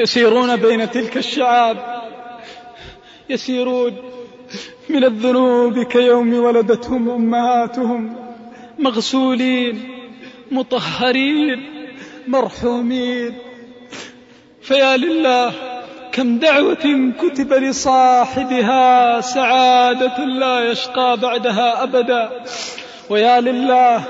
[0.00, 1.76] يسيرون بين تلك الشعاب.
[3.30, 3.96] يسيرون
[4.88, 8.16] من الذنوب كيوم ولدتهم أمهاتهم
[8.78, 9.88] مغسولين
[10.50, 11.60] مطهرين
[12.28, 13.34] مرحومين.
[14.62, 15.52] فيا لله
[16.12, 22.30] كم دعوة كتب لصاحبها سعادة لا يشقى بعدها أبدا.
[23.10, 24.04] ويا لله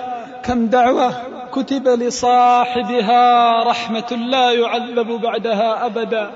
[0.45, 6.31] كم دعوة كتب لصاحبها رحمة لا يعذب بعدها أبدا.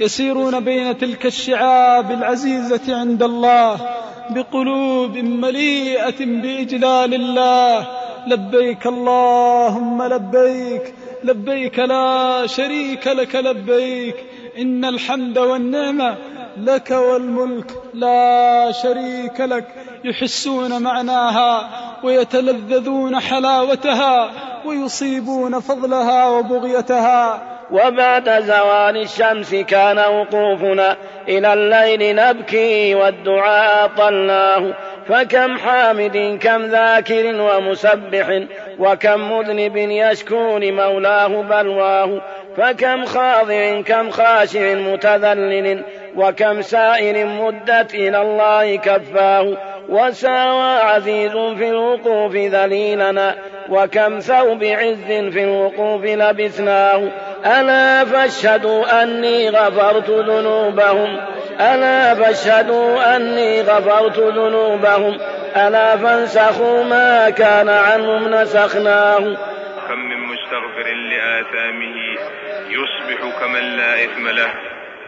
[0.00, 3.76] يسيرون بين تلك الشعاب العزيزة عند الله
[4.30, 7.86] بقلوب مليئة بإجلال الله.
[8.26, 14.16] لبيك اللهم لبيك لبيك لا شريك لك لبيك.
[14.58, 16.16] إن الحمد والنعمة
[16.56, 19.66] لك والملك لا شريك لك.
[20.04, 21.68] يحسون معناها
[22.04, 24.30] ويتلذذون حلاوتها
[24.64, 27.42] ويصيبون فضلها وبغيتها.
[27.70, 30.96] وبعد زوال الشمس كان وقوفنا
[31.28, 34.74] إلى الليل نبكي والدعاء طلناه.
[35.08, 38.40] فكم حامد كم ذاكر ومسبح
[38.78, 42.20] وكم مذنب يشكو لمولاه بلواه.
[42.56, 45.84] فكم خاضع كم خاشع متذلل
[46.16, 49.56] وكم سائر مدت إلى الله كفاه.
[49.90, 53.36] وساوى عزيز في الوقوف ذليلنا
[53.68, 57.10] وكم ثوب عز في الوقوف لبثناه
[57.46, 61.20] ألا فاشهدوا أني غفرت ذنوبهم؟
[61.60, 65.18] ألا فاشهدوا أني غفرت ذنوبهم؟
[65.56, 69.36] ألا فانسخوا ما كان عنهم نسخناه.
[69.88, 71.96] كم من مستغفر لآثامه
[72.68, 74.50] يصبح كمن لا إثم له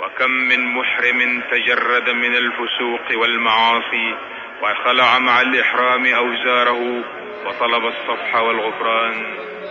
[0.01, 4.15] وكم من محرم تجرد من الفسوق والمعاصي
[4.63, 7.03] وخلع مع الإحرام أوزاره
[7.47, 9.15] وطلب الصفح والغفران.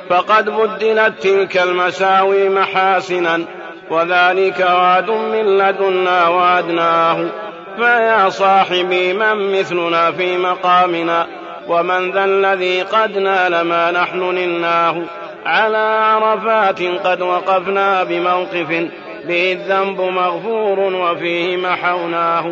[0.10, 3.46] فقد بدلت تلك المساوي محاسنا
[3.90, 7.30] وذلك وعد من لدنا وعدناه
[7.78, 11.28] فيا صاحبي من مثلنا في مقامنا؟
[11.68, 15.04] ومن ذا الذي قد نال ما نحن نلناه
[15.46, 18.90] على عرفات قد وقفنا بموقف
[19.28, 22.52] به الذنب مغفور وفيه محوناه.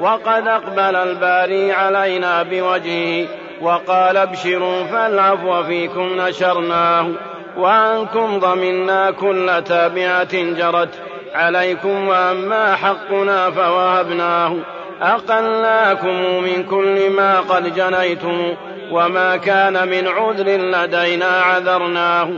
[0.00, 3.28] وقد أقبل الباري علينا بوجهه
[3.60, 7.08] وقال ابشروا فالعفو فيكم نشرناه
[7.56, 10.94] وعنكم ضمنا كل تابعة جرت
[11.34, 14.56] عليكم وأما حقنا فوهبناه
[15.02, 18.54] أقلناكم من كل ما قد جنيتم
[18.90, 22.28] وما كان من عذر لدينا عذرناه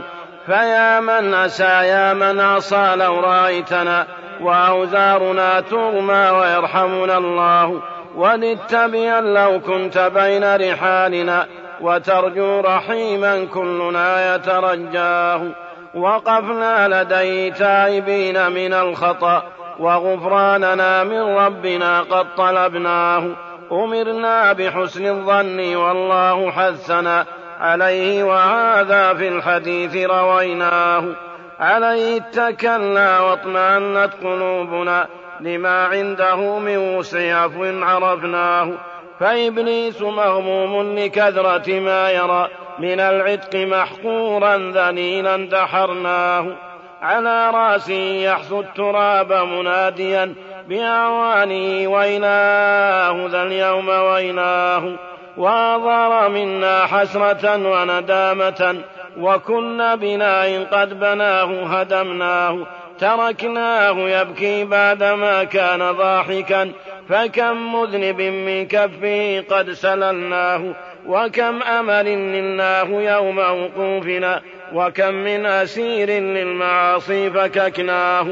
[0.45, 4.07] فيا من أسى يا من عصى لو رأيتنا
[4.41, 7.81] وأوزارنا تغمى ويرحمنا الله.
[8.15, 11.47] وللتبين لو كنت بين رحالنا
[11.81, 15.41] وترجو رحيما كلنا يترجاه.
[15.95, 19.43] وقفنا لديه تائبين من الخطأ
[19.79, 23.23] وغفراننا من ربنا قد طلبناه.
[23.71, 27.25] أمرنا بحسن الظن والله حثنا
[27.59, 31.03] عليه وهذا في الحديث رويناه.
[31.61, 35.07] عليه اتكلنا واطمأنت قلوبنا
[35.39, 38.71] لما عنده من وسع عفو عرفناه.
[39.19, 42.47] فإبليس مغموم لكثرة ما يرى
[42.79, 46.45] من العتق محقورا ذليلا دحرناه.
[47.01, 50.33] على راسه يحثو التراب مناديا
[50.67, 54.95] بأعوانه ويناه ذا اليوم ويناه.
[55.37, 58.75] وأظهر منا حسرة وندامة
[59.17, 62.67] وكل بناء قد بناه هدمناه
[62.99, 66.71] تركناه يبكي بعدما كان ضاحكا.
[67.09, 70.75] فكم مذنب من كفه قد سللناه
[71.07, 74.41] وكم أمل نلناه يوم وقوفنا
[74.73, 78.27] وكم من أسير للمعاصي فككناه.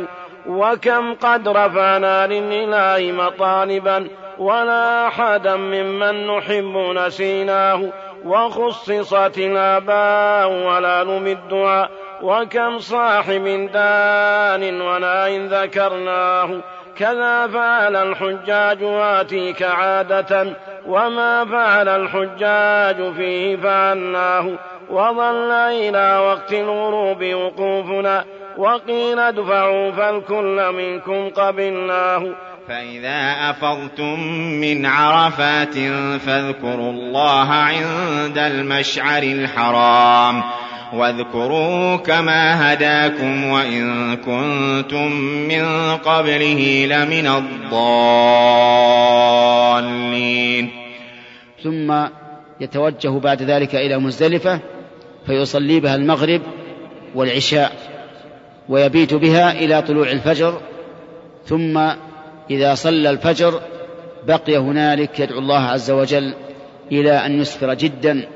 [0.47, 4.07] وكم قد رفعنا لله مطالبا
[4.37, 7.89] ولا أحدا ممن نحب نسيناه.
[8.25, 11.89] وخصصت الآباء ولا نمدها
[12.21, 16.49] وكم صاحب دان وناء ذكرناه
[16.97, 20.55] كذا فعل الحجاج واتيك عادة
[20.87, 24.49] وما فعل الحجاج فيه فعلناه
[24.89, 28.25] وظل إلى وقت الغروب وقوفنا
[28.57, 32.23] وقيل ادفعوا فالكل منكم قبلناه
[32.69, 34.19] فإذا أفضتم
[34.61, 35.73] من عرفات
[36.19, 40.43] فاذكروا الله عند المشعر الحرام
[40.93, 48.69] واذكروا كما هداكم وإن كنتم من قبله لمن الضالين.
[51.63, 51.93] ثم
[52.61, 54.59] يتوجه بعد ذلك إلى مزدلفة
[55.25, 56.41] فيصلي بها المغرب
[57.15, 57.71] والعشاء
[58.69, 60.61] ويبيت بها إلى طلوع الفجر.
[61.45, 61.79] ثم
[62.49, 63.53] إذا صلى الفجر
[64.27, 66.33] بقي هنالك يدعو الله عز وجل
[66.91, 68.27] إلى أن يسفر جدا.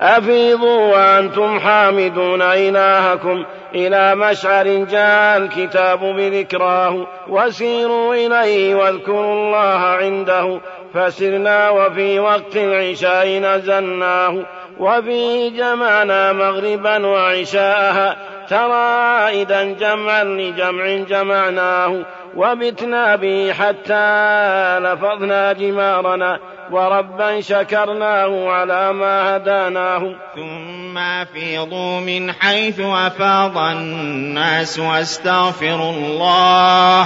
[0.00, 3.44] أفيضوا وأنتم حامدون إلهكم
[3.74, 10.60] إلى مشعر جاء الكتاب بذكراه وسيروا إليه واذكروا الله عنده.
[10.94, 14.44] فسرنا وفي وقت العشاء نزلناه
[14.78, 18.16] وفيه جمعنا مغربا وعشاءها
[18.48, 22.04] ترى إذا جمعا لجمع جمعناه
[22.36, 26.38] وبتنا به حتى لفظنا جمارنا
[26.70, 30.16] وربا شكرناه على ما هداناه.
[30.34, 37.02] ثم أفيضوا من حيث أفاض الناس واستغفروا الله.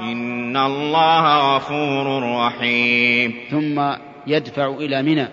[0.00, 3.34] إن الله غفور رحيم.
[3.50, 3.80] ثم
[4.26, 5.28] يدفع إلى منى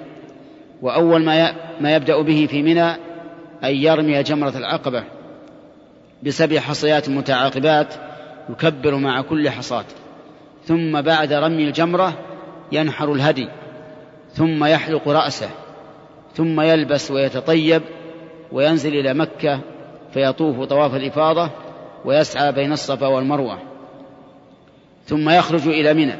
[0.81, 2.91] وأول ما ما يبدأ به في منى
[3.63, 5.03] أن يرمي جمرة العقبة
[6.23, 7.93] بسبع حصيات متعاقبات
[8.49, 9.85] يكبر مع كل حصاة
[10.65, 12.13] ثم بعد رمي الجمرة
[12.71, 13.49] ينحر الهدي
[14.33, 15.49] ثم يحلق رأسه
[16.35, 17.81] ثم يلبس ويتطيب
[18.51, 19.59] وينزل إلى مكة
[20.13, 21.49] فيطوف طواف الإفاضة
[22.05, 23.59] ويسعى بين الصفا والمروة
[25.05, 26.15] ثم يخرج إلى منى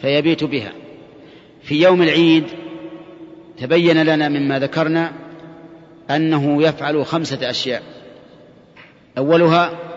[0.00, 0.72] فيبيت بها.
[1.62, 2.44] في يوم العيد
[3.58, 5.12] تبين لنا مما ذكرنا
[6.10, 7.82] أنه يفعل خمسة أشياء.
[9.18, 9.87] أولها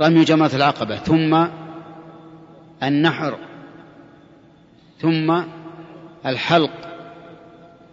[0.00, 1.46] رمي جمرة العقبة ثم
[2.82, 3.38] النحر
[5.00, 5.42] ثم
[6.26, 6.70] الحلق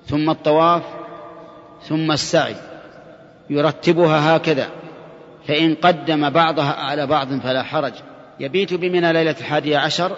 [0.06, 0.84] ثم الطواف
[1.82, 2.56] ثم السعي.
[3.50, 4.70] يرتبها هكذا
[5.48, 7.94] فإن قدم بعضها على بعض فلا حرج.
[8.40, 10.18] يبيت بمنى ليلة الحادية عشر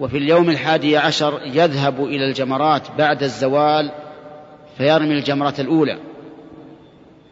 [0.00, 3.90] وفي اليوم الحادي عشر يذهب إلى الجمرات بعد الزوال
[4.78, 5.98] فيرمي الجمرة الأولى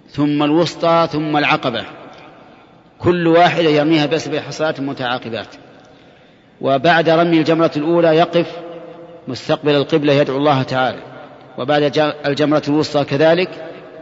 [0.09, 2.00] ثم الوسطى ثم العقبة.
[3.03, 5.47] كل واحدة يرميها بسبع حصيات متعاقبات.
[6.61, 8.47] وبعد رمي الجمرة الأولى يقف
[9.29, 10.99] مستقبل القبلة يدعو الله تعالى.
[11.59, 13.51] وبعد الجمرة الوسطى كذلك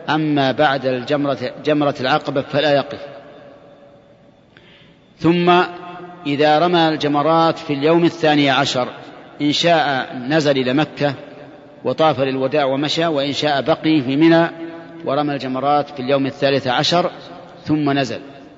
[0.08, 3.00] أما بعد الجمرة جمرة العقبة فلا يقف.
[5.18, 5.50] ثم
[6.26, 8.88] إذا رمى الجمرات في اليوم الثاني عشر
[9.40, 11.14] إن شاء نزل إلى مكة
[11.84, 14.50] وطاف للوداع ومشى وإن شاء بقي في منى
[15.04, 17.10] ورمى الجمرات في اليوم الثالث عشر
[17.64, 18.20] ثم نزل.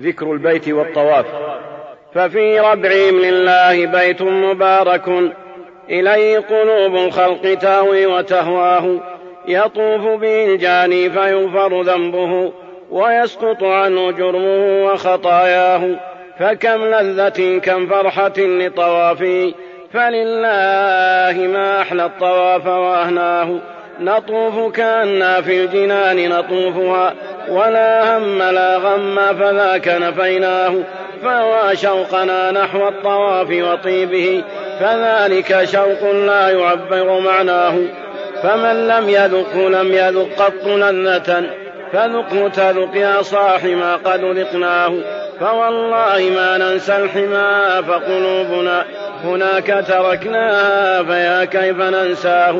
[0.00, 1.26] ذكر البيت والطواف.
[2.14, 5.08] ففي ربعهم لله بيت مبارك.
[5.90, 9.00] إليه قلوب الخلق تهوي وتهواه.
[9.48, 12.52] يطوف به الجاني فيغفر ذنبه
[12.90, 15.96] ويسقط عنه جرمه وخطاياه.
[16.38, 19.52] فكم لذة كم فرحة لطوافه
[19.92, 23.58] فلله ما أحلى الطواف وأهناه.
[24.00, 27.14] نطوف كأنا في الجنان نطوفها
[27.48, 30.74] ولا هم لا غم فذاك نفيناه
[31.22, 34.44] فهو شوقنا نحو الطواف وطيبه
[34.80, 37.74] فذلك شوق لا يعبر معناه.
[38.42, 41.42] فمن لم يذق لم يذق قط لذة
[41.92, 44.92] فذقه تذق يا صاح ما قد ذقناه.
[45.40, 48.84] فوالله ما ننسى الحمى فقلوبنا
[49.24, 52.56] هناك تركناها فيا كيف ننساه.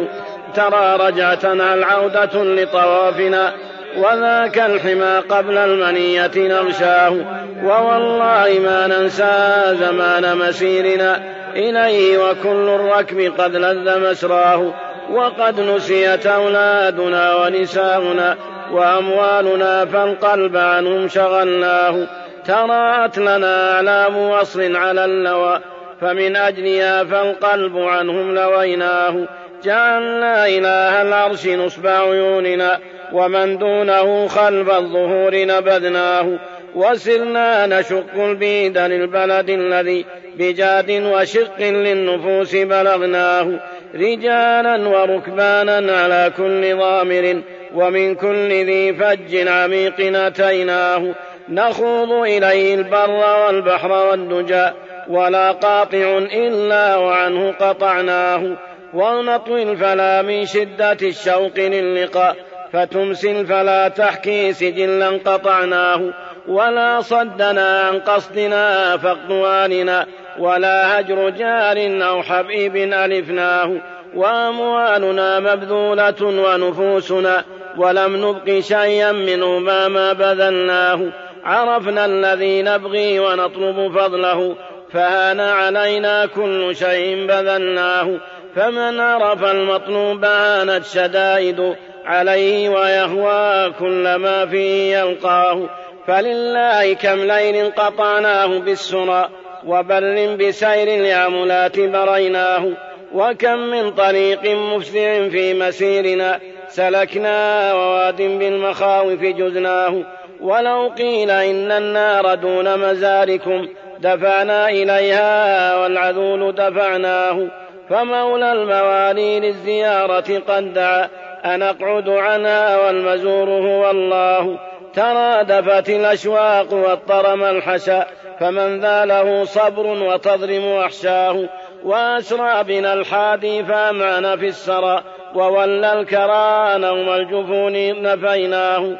[0.54, 3.52] ترى رجعتنا العودة لطوافنا
[3.96, 7.16] وذاك الحمى قبل المنية نغشاه
[7.64, 11.22] ووالله ما ننسى زمان مسيرنا
[11.56, 14.72] إليه وكل الركب قد لذ مسراه
[15.12, 18.36] وقد نسيت أولادنا ونساؤنا
[18.72, 22.06] وأموالنا فالقلب عنهم شغلناه.
[22.44, 25.60] تراءت لنا أعلام وصل على اللوى
[26.00, 29.26] فمن أجلها فالقلب عنهم لويناه.
[29.64, 32.78] جعلنا إله العرش نصب عيوننا
[33.12, 36.38] ومن دونه خلف الظهور نبذناه
[36.74, 40.04] وسرنا نشق البيد للبلد الذي
[40.38, 43.60] بجاد وشق للنفوس بلغناه
[43.94, 47.42] رجالا وركبانا على كل ضامر
[47.74, 51.14] ومن كل ذي فج عميق أتيناه
[51.48, 54.66] نخوض إليه البر والبحر والدجى
[55.08, 58.56] ولا قاطع إلا وعنه قطعناه.
[58.94, 62.36] ونطوي الفلا من شدة الشوق للقاء
[62.72, 66.12] فتمسي الفلا تحكي سجلا قطعناه
[66.48, 70.06] ولا صدنا عن قصدنا فاقواننا
[70.38, 73.80] ولا هجر جار أو حبيب ألفناه.
[74.14, 77.44] وأموالنا مبذولة ونفوسنا
[77.78, 81.12] ولم نبق شيئا منهما ما بذلناه.
[81.44, 84.56] عرفنا الذي نبغي ونطلب فضله
[84.92, 88.20] فهان علينا كل شيء بذلناه.
[88.56, 91.74] فمن عرف المطلوب هانت شدائد
[92.04, 95.68] عليه ويهوى كل ما فيه يلقاه.
[96.06, 99.28] فلله كم ليل قطعناه بالسرى
[99.66, 102.68] وبر بسير الياملات بريناه.
[103.14, 109.94] وكم من طريق مفسع في مسيرنا سلكنا وواد بالمخاوف جزناه.
[110.40, 113.68] ولو قيل إن النار دون مزاركم
[114.00, 117.48] دفعنا إليها والعذول دفعناه.
[117.90, 121.08] فمولى الموالي للزيارة قد دعا
[121.44, 124.58] أنقعد عنها والمزور هو الله.
[124.94, 128.06] ترادفت الأشواق واضطرم الحشا
[128.40, 131.48] فمن ذا له صبر وتضرم أحشاه.
[131.84, 135.02] وأسرى بنا الحادي فأمعن في السرى
[135.34, 138.96] وولى الكرى نوم الجفون نفيناه.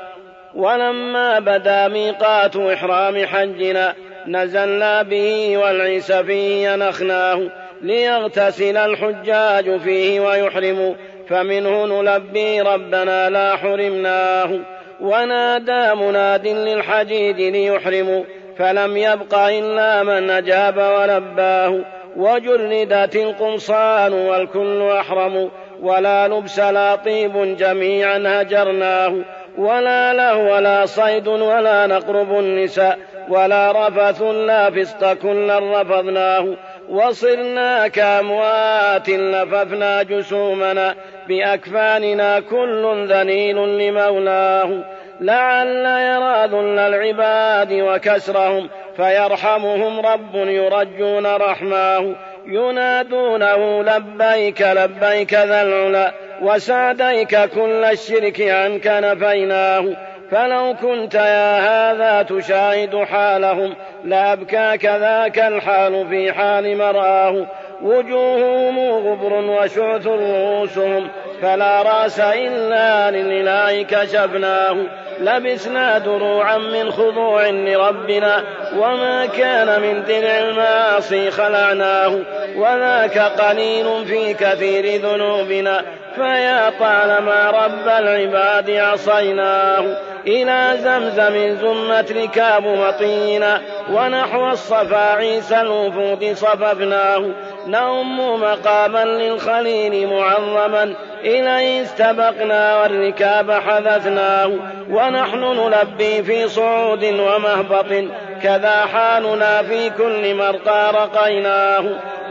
[0.55, 3.95] ولما بدا ميقات إحرام حجنا
[4.27, 7.41] نزلنا به والعيس فيه ينخناه
[7.83, 10.95] ليغتسل الحجاج فيه ويحرموا
[11.29, 14.59] فمنه نلبي ربنا لا حرمناه.
[15.01, 18.25] ونادى مناد للحجيج ليحرموا
[18.59, 21.81] فلم يبق إلا من أجاب ولباه
[22.17, 25.51] وجردت القمصان والكل أحرم
[25.83, 29.15] ولا لبس لا طيب جميعا هجرناه.
[29.59, 36.47] ولا له ولا صيد ولا نقرب النساء ولا رفث لا فسق كلا رفضناه.
[36.91, 40.95] وصرنا كأموات لففنا جسومنا
[41.29, 44.85] بأكفاننا كل ذليل لمولاه.
[45.21, 52.15] لعل يرى ذل العباد وكسرهم فيرحمهم رب يرجون رحماه.
[52.47, 56.13] ينادونه لبيك لبيك ذا العلا
[56.43, 60.10] وسعديك كل الشرك عنك نفيناه.
[60.31, 63.75] فلو كنت يا هذا تشاهد حالهم
[64.05, 67.47] لأبكاك ذاك الحال في حال مرآه
[67.83, 71.09] وجوههم غبر وشعث رؤوسهم
[71.43, 74.77] فلا رأس إلا للإله كشفناه.
[75.21, 78.45] لبسنا دروعا من خضوع لربنا
[78.79, 82.19] وما كان من درع المعاصي خلعناه.
[82.57, 85.85] وذاك قليل في كثير ذنوبنا
[86.15, 89.85] فيا طالما رب العباد عصيناه
[90.27, 93.61] إلى زمزم زمت ركاب مطينا
[93.93, 97.25] ونحو الصفا عيسى الوفود صففناه
[97.67, 100.95] نؤم مقاما للخليل معظما.
[101.25, 104.51] إليه استبقنا والركاب حدثناه
[104.91, 108.05] ونحن نلبي في صعود ومهبط.
[108.43, 111.85] كذا حالنا في كل مرقى رقيناه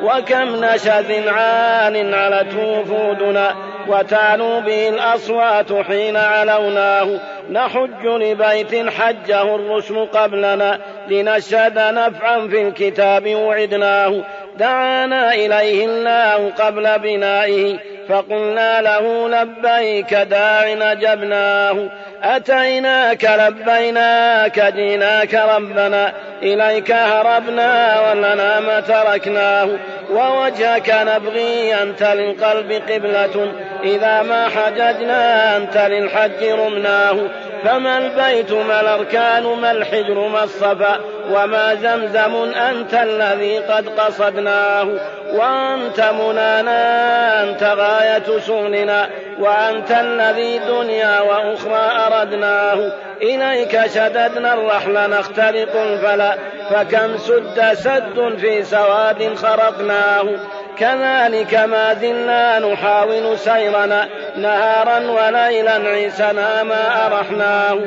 [0.03, 3.55] وكم نشد عان علت وفودنا
[3.87, 7.19] وتعلو به الأصوات حين علوناه.
[7.51, 10.79] نحج لبيت حجه الرسل قبلنا.
[11.07, 14.23] لنشهد نفعا في الكتاب وعدناه.
[14.59, 17.77] دعانا إليه الله قبل بنائه
[18.09, 21.89] فقلنا له لبيك داع نجبناه
[22.23, 29.69] أتيناك لبيناك جيناك ربنا إليك هربنا ولنا ما تركناه.
[30.11, 33.51] ووجهك نبغي أنت للقلب قبلة
[33.83, 37.17] إذا ما حججنا أنت للحج رمناه.
[37.63, 40.99] فما البيت ما الأركان ما الحجر ما الصفا
[41.29, 44.87] وما زمزم أنت الذي قد قصدناه.
[45.33, 49.09] وأنت منانا أنت غاية سؤلنا
[49.39, 52.91] وأنت الذي دنيا وأخرى أردناه.
[53.21, 56.35] إليك شددنا الرحل نخترق الفلا
[56.69, 60.25] فكم سد سد في سواد خرقناه.
[60.77, 64.07] كذلك ما زلنا نحاول سيرنا.
[64.37, 67.79] نهارا وليلا عيسنا ما أرحناه.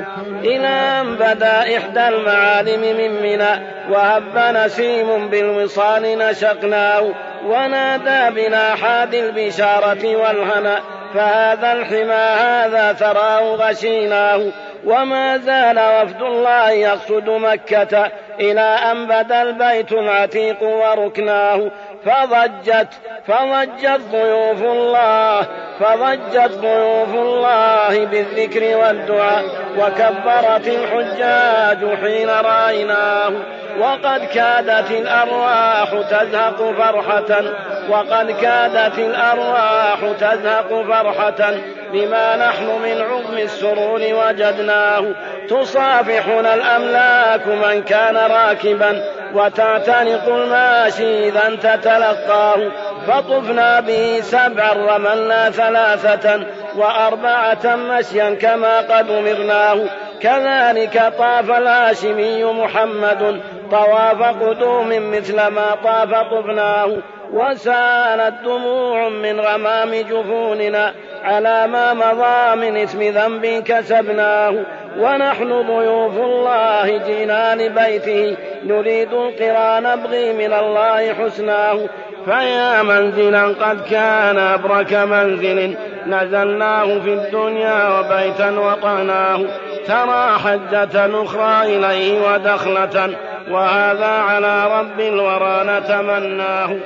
[0.45, 7.13] إلى أن بدا إحدى المعالم من منى وهب نسيم بالوصال نشقناه
[7.47, 10.81] ونادى بنا حاد البشارة والهنا
[11.15, 14.43] فهذا الحمى هذا ثراه غشيناه
[14.85, 18.11] وما زال وفد الله يقصد مكة
[18.41, 21.71] إلى أن بدا البيت العتيق وركناه
[22.05, 22.89] فضجت
[23.27, 25.47] فضجت ضيوف الله
[25.81, 29.45] فضجت ضيوف الله بالذكر والدعاء
[29.79, 33.33] وكبرت الحجاج حين رأيناه.
[33.81, 37.43] وقد كادت الأرواح تزهق فرحة
[37.89, 41.55] وقد كادت الأرواح تزهق فرحة
[41.93, 45.05] بما نحن من عظم السرور وجدناه.
[45.49, 49.05] تصافحنا الأملاك من كان راكبا
[49.35, 52.71] وتعتنق الماشي إذا أنت تلقاه.
[53.07, 56.47] فطفنا به سبعا رملنا ثلاثة
[56.77, 59.79] وأربعة مشيا كما قد أمرناه.
[60.23, 63.41] كذلك طاف الهاشمي محمد
[63.73, 66.97] طواف قدوم مثل ما طاف طفناه
[67.33, 70.95] وسالت دموع من غمام جفوننا
[71.25, 74.55] على ما مضى من اسم ذنب كسبناه.
[74.99, 81.79] ونحن ضيوف الله جينا لبيته نريد القرى نبغي من الله حسناه.
[82.25, 89.41] فيا منزلا قد كان أبرك منزل نزلناه في الدنيا وبيتا وطعناه
[89.87, 93.11] ترى حجة أخرى إليه ودخلة
[93.51, 96.77] وهذا على رب الورى نتمناه.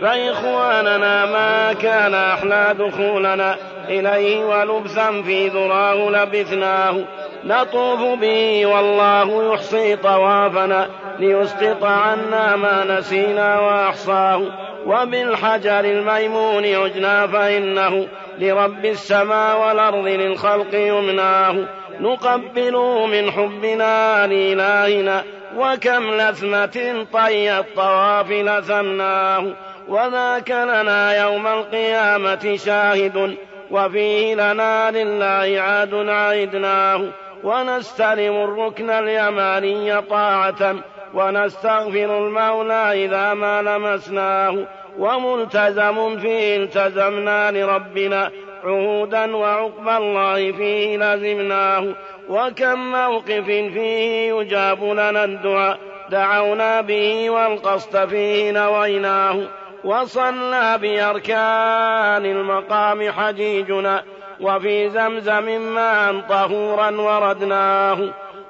[0.00, 3.56] فإخواننا ما كان أحلى دخولنا
[3.88, 7.04] إليه ولبثا في ذراه لبثناه.
[7.44, 10.88] نطوف به والله يحصي طوافنا
[11.18, 14.42] ليسقط عنا ما نسينا وأحصاه.
[14.86, 21.56] وبالحجر الميمون عجنا فإنه لرب السماء والأرض للخلق يمناه.
[22.00, 22.72] نقبل
[23.12, 25.24] من حبنا لإلهنا
[25.56, 29.44] وكم لثمة طي الطواف لثمناه.
[29.88, 33.36] وذاك لنا يوم القيامة شاهد
[33.70, 37.00] وفيه لنا لله عاد عيدناه
[37.44, 40.74] ونستلم الركن اليماني طاعة
[41.14, 44.66] ونستغفر المولى إذا ما لمسناه
[44.98, 48.30] وملتزم فيه التزمنا لربنا
[48.64, 51.94] عهودا وعقب الله فيه لزمناه
[52.28, 55.78] وكم موقف فيه يجاب لنا الدعاء
[56.10, 59.40] دعونا به والقصد فيه نويناه
[59.84, 64.02] وصلى بأركان المقام حجيجنا
[64.40, 67.98] وفي زمزم ماء طهورا وردناه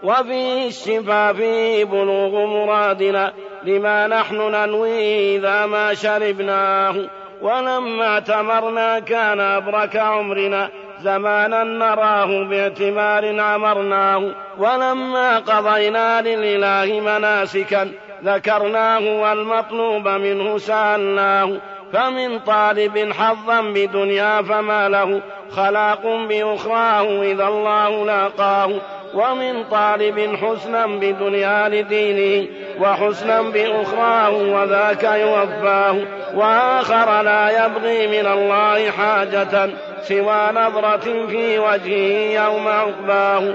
[0.03, 3.33] وفيه الشفاء فيه بلوغ مرادنا
[3.65, 6.95] لما نحن ننوي إذا ما شربناه.
[7.43, 10.69] ولما اعتمرنا كان أبرك عمرنا
[11.01, 14.35] زمانا نراه باعتمار عمرناه.
[14.59, 17.91] ولما قضينا للإله مناسكا
[18.25, 21.61] ذكرناه والمطلوب منه سألناه
[21.93, 25.21] فمن طالب حظا بدنيا فما له
[25.51, 28.71] خلاق بأخراه إذا الله لاقاه.
[29.15, 32.49] ومن طالب حسنا بدنيا لدينه
[32.81, 35.97] وحسنا بأخراه وذاك يوفاه.
[36.35, 39.71] وآخر لا يبغي من الله حاجة
[40.01, 43.55] سوى نظرة في وجهه يوم عقباه.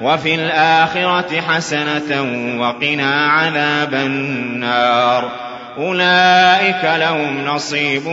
[0.00, 2.22] وفي الآخرة حسنة
[2.60, 5.30] وقنا عذاب النار.
[5.78, 8.08] أولئك لهم نصيب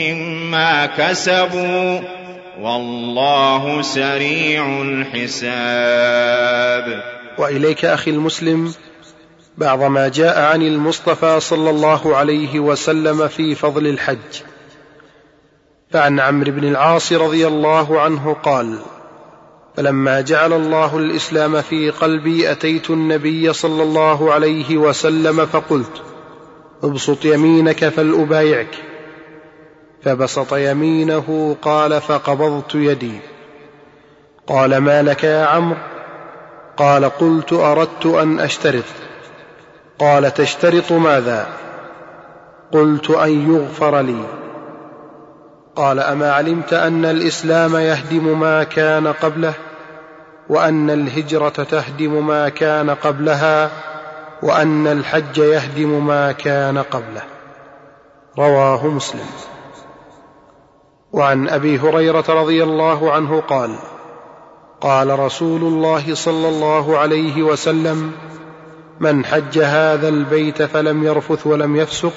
[0.00, 2.00] مما كسبوا.
[2.60, 5.54] والله سريع الحساب.
[7.38, 8.72] وإليك أخي المسلم
[9.58, 14.42] بعض ما جاء عن المصطفى صلى الله عليه وسلم في فضل الحج.
[15.90, 18.78] فعن عمرو بن العاص رضي الله عنه قال
[19.76, 26.02] فلما جعل الله الإسلام في قلبي أتيت النبي صلى الله عليه وسلم فقلت
[26.82, 28.76] ابسط يمينك فلأبايعك.
[30.02, 33.18] فبسط يمينه قال فقبضت يدي.
[34.46, 35.78] قال ما لك يا عمرو؟
[36.76, 38.84] قال قلت أردت أن أشترط.
[39.98, 41.48] قال تشترط ماذا؟
[42.72, 44.43] قلت أن يغفر لي.
[45.76, 49.54] قال أما علمت أن الإسلام يهدم ما كان قبله
[50.48, 53.70] وأن الهجرة تهدم ما كان قبلها
[54.42, 57.22] وأن الحج يهدم ما كان قبله
[58.38, 59.26] رواه مسلم.
[61.12, 63.76] وعن أبي هريرة رضي الله عنه قال
[64.80, 68.12] قال رسول الله صلى الله عليه وسلم
[69.00, 72.12] من حج هذا البيت فلم يرفث ولم يفسق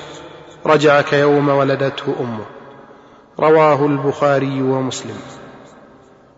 [0.65, 2.56] رجع كيوم ولدته أمه.
[3.39, 5.17] رواه البخاري ومسلم.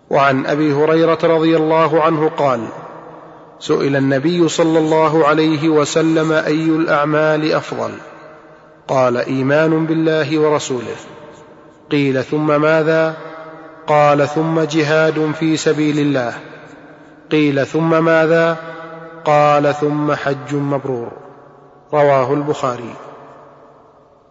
[0.09, 2.67] وعن أبي هريرة رضي الله عنه قال
[3.59, 7.91] سئل النبي صلى الله عليه وسلم أي الأعمال أفضل؟
[8.87, 10.95] قال إيمان بالله ورسوله.
[11.91, 13.17] قيل ثم ماذا؟
[13.87, 16.33] قال ثم جهاد في سبيل الله.
[17.31, 18.57] قيل ثم ماذا؟
[19.25, 21.11] قال ثم حج مبرور.
[21.93, 22.93] رواه البخاري.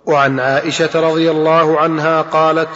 [0.08, 2.68] وعن عائشة رضي الله عنها قالت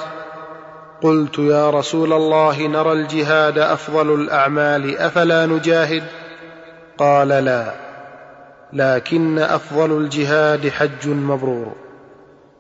[1.03, 6.05] قلت يا رسول الله نرى الجهاد أفضل الأعمال أفلا نجاهد؟
[6.99, 7.75] قال لا
[8.73, 11.73] لكن أفضل الجهاد حج مبرور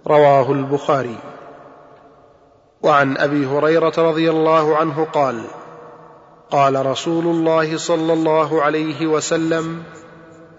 [0.06, 1.18] رواه البخاري.
[2.82, 5.44] وعن أبي هريرة رضي الله عنه قال
[6.50, 9.82] قال رسول الله صلى الله عليه وسلم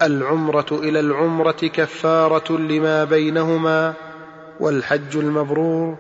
[0.05, 3.93] العمرة إلى العمرة كفارة لما بينهما
[4.59, 5.95] والحج المبرور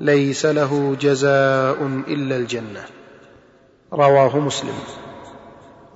[0.00, 2.84] ليس له جزاء إلا الجنة.
[3.92, 4.78] رواه مسلم.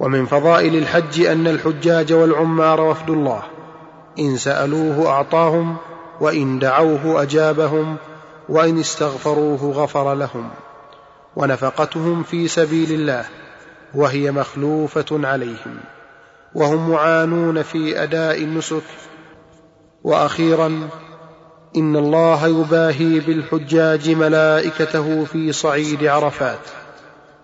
[0.00, 3.42] ومن فضائل الحج أن الحجاج والعمار وفد الله.
[4.18, 5.76] إن سألوه أعطاهم
[6.20, 7.96] وإن دعوه أجابهم
[8.48, 10.50] وإن استغفروه غفر لهم.
[11.36, 13.24] ونفقتهم في سبيل الله
[13.94, 15.80] وهي مخلوفة عليهم.
[16.54, 18.82] وهم معانون في أداء النسك.
[20.04, 20.88] وأخيرا
[21.76, 26.58] إن الله يباهي بالحجاج ملائكته في صعيد عرفات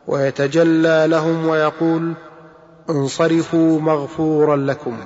[0.06, 2.14] ويتجلى لهم ويقول
[2.90, 4.98] انصرفوا مغفورا لكم.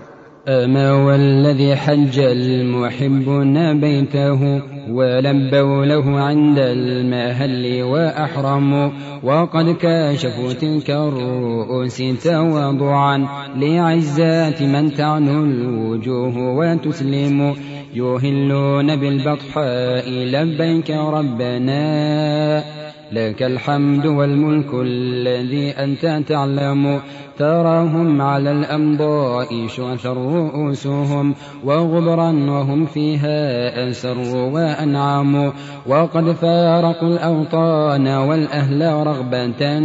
[0.48, 8.90] أما والذي حج المحبون بيته ولبوا له عند المهل وأحرموا
[9.22, 17.54] وقد كاشفوا تلك الرؤوس تواضعا لعزات من تعنو الوجوه وتسلم
[17.94, 22.64] يهلون بالبطحاء لبيك ربنا
[23.12, 27.00] لك الحمد والملك الذي أنت تعلم
[27.38, 35.52] تراهم على الأمضاء شعثا رؤوسهم وغبرا وهم فيها أسر وأنعم
[35.86, 39.80] وقد فارقوا الأوطان والأهل رغبة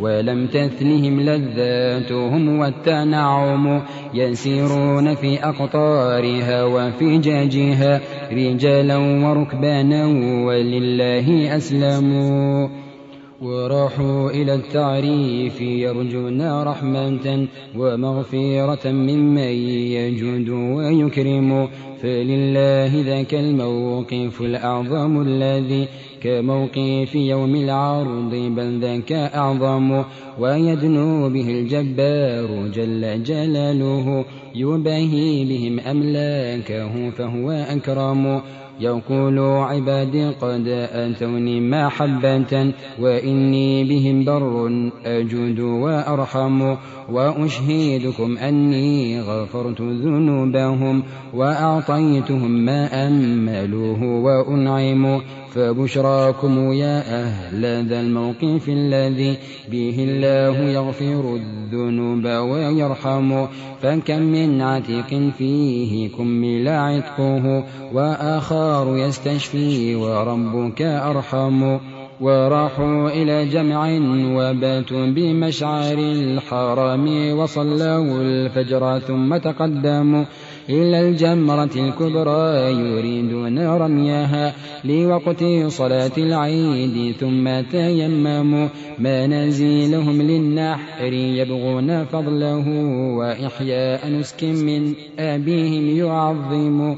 [0.00, 3.82] ولم تثنهم لذاتهم والتنعم.
[4.14, 8.00] يسيرون في أقطارها وفجاجها
[8.32, 10.06] رجالا وركبانا
[10.46, 12.81] ولله أسلموا.
[13.42, 19.52] وراحوا إلى التعريف يرجون رحمة ومغفرة ممن
[19.98, 21.68] يجود ويكرم.
[22.02, 25.88] فلله ذاك الموقف الأعظم الذي
[26.22, 30.02] كموقف يوم العرض بل ذاك أعظم.
[30.40, 34.24] ويدنو به الجبار جل جلاله
[34.54, 38.42] يباهي بهم أملاكه فهو أكرم.
[38.80, 44.70] يقول عبادي قد أتوني محبة وإني بهم بر
[45.04, 46.76] أجود وأرحم
[47.10, 51.02] وأشهدكم أني غفرت ذنوبهم
[51.34, 55.20] وأعطيتهم ما أملوه وأنعم
[55.54, 59.36] فبشراكم يا أهل ذا الموقف الذي
[59.70, 63.46] به الله يغفر الذنوب ويرحم.
[63.82, 71.78] فكم من عتيق فيه كمل عتقه وآخر يستشفي وربك أرحم.
[72.20, 73.98] وراحوا إلى جمع
[74.36, 80.24] وباتوا بمشعر الحرام وصلوا الفجر ثم تقدموا
[80.68, 84.54] إلى الجمرة الكبرى يريدون رميها
[84.84, 92.68] لوقت صلاة العيد ثم تيمموا منازلهم للنحر يبغون فضله
[93.18, 96.96] وإحياء نسك من أبيهم يعظم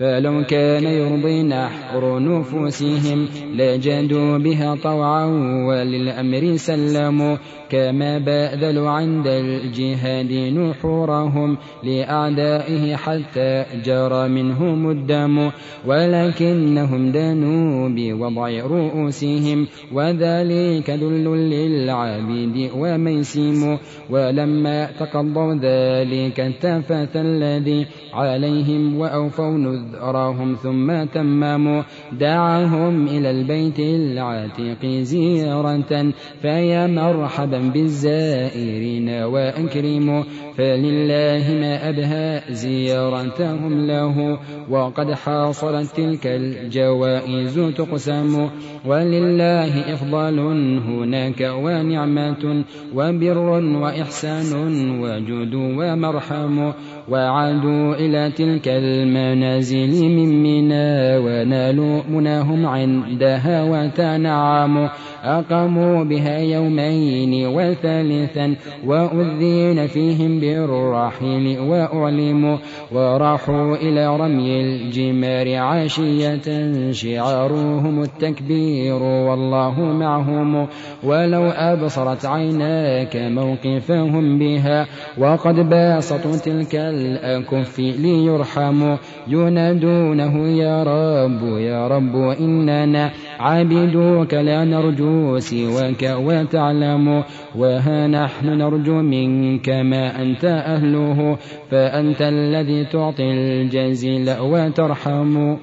[0.00, 5.24] فلو كان يرضي نحر نفوسهم لجدوا بها طوعا
[5.68, 7.36] وللأمر سلموا.
[7.70, 15.50] كما بأذلوا عند الجهاد نحورهم لأعدائه حتى جرى منهم الدم.
[15.86, 23.78] ولكنهم دانوا بوضع رؤوسهم وذلك ذل للعابد وميسيم.
[24.10, 29.58] ولما تقضوا ذلك التفت الذي عليهم وأوفوا
[29.90, 31.82] نذرهم ثم تماموا.
[32.12, 36.12] دعاهم إلى البيت العتيق زيارة
[36.42, 40.22] فيا مرحبا بالزائرين وأكرموا.
[40.56, 44.38] فلله ما أبهى زيارتهم له
[44.70, 48.48] وقد حاصلت تلك الجوائز تقسم.
[48.86, 50.38] ولله إفضال
[50.80, 52.64] هناك ونعمة
[52.94, 53.38] وبر
[53.82, 54.52] وإحسان
[55.00, 56.72] وجود ومرحم.
[57.10, 64.88] وعادوا إلى تلك المنازل من منى ونالوا مناهم عندها وتنعموا
[65.24, 68.56] أقاموا بها يومين وثالثا
[68.86, 72.56] وأذين فيهم بالرحيل وأعلموا
[72.92, 80.66] وراحوا إلى رمي الجمار عشية شعارهم التكبير والله معهم
[81.04, 84.86] ولو أبصرت عيناك موقفهم بها
[85.18, 88.96] وقد باسطوا تلك الأكف ليرحموا
[89.28, 93.10] ينادونه يا رب يا رب إننا
[93.40, 97.24] عابدوك لا نرجو سواك وتعلم
[97.56, 101.38] وها نحن نرجو منك ما أنت أهله
[101.70, 105.56] فأنت الذي تعطي الجزيل وترحم.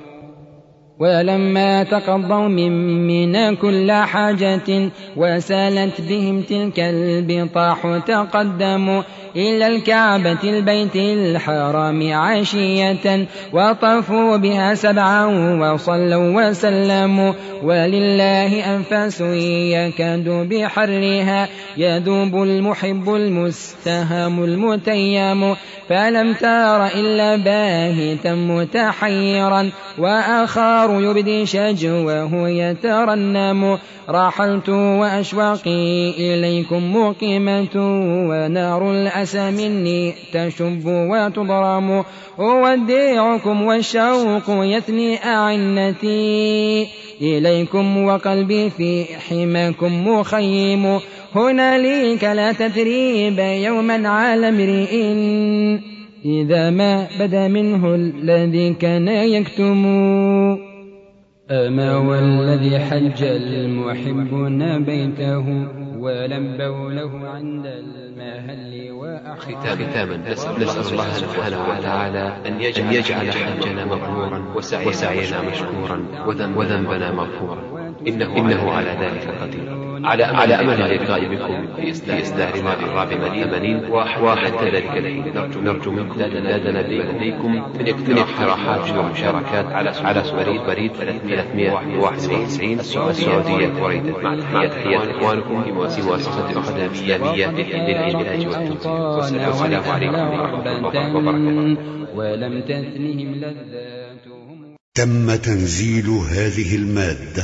[0.99, 9.01] ولما تقضوا من كل حاجة وسالت بهم تلك البطاح تقدموا
[9.35, 15.25] إلى الكعبة البيت الحرام عشية وطفوا بها سبعا
[15.55, 17.33] وصلوا وسلموا
[17.63, 25.55] ولله أنفاس يكاد بحرها يذوب المحب المستهام المتيم
[25.89, 29.71] فلم تار إلا باهتا متحيرا
[30.87, 33.77] وآخر يبدي شجوه يترنم.
[34.09, 37.75] رحلت وأشواقي إليكم مقيمة
[38.29, 42.03] ونار الأسى مني تشب وتضرم.
[42.39, 46.87] أوديعكم والشوق يثني أعنتي.
[47.21, 50.99] إليكم وقلبي في حماكم مخيم.
[51.35, 54.95] هنالك لا تثريب يوما على امرئ.
[56.25, 60.66] إذا ما بدا منه الذي كان يكتم.
[61.51, 65.67] أما والذي حج المحبون بيته
[65.97, 68.91] ولبوا له عند المهل
[69.37, 70.55] ختاما نسأل
[70.91, 76.05] الله سبحانه وتعالى أن يجعل, يجعل حجنا مبرورا وسعينا مشكورا
[76.55, 77.76] وذنبنا مغفورا.
[78.07, 83.91] إنه, إنه على ذلك قدير على أمل, على أمل اللقاء بكم في إصدار الرابع مدين
[83.91, 85.33] وحتى ذلك الحين
[85.63, 87.51] نرجو منكم لدنا لديكم
[88.09, 95.71] من اقتراحات ومشاركات على بريد بريد 391 السعودية الكويت مع تحيات إخوانكم في
[96.01, 101.77] مؤسسة الأكاديمية للعلاج والتوفيق والسلام عليكم ورحمة الله وبركاته
[102.15, 107.43] ولم تثنهم لذاتهم تم تنزيل هذه المادة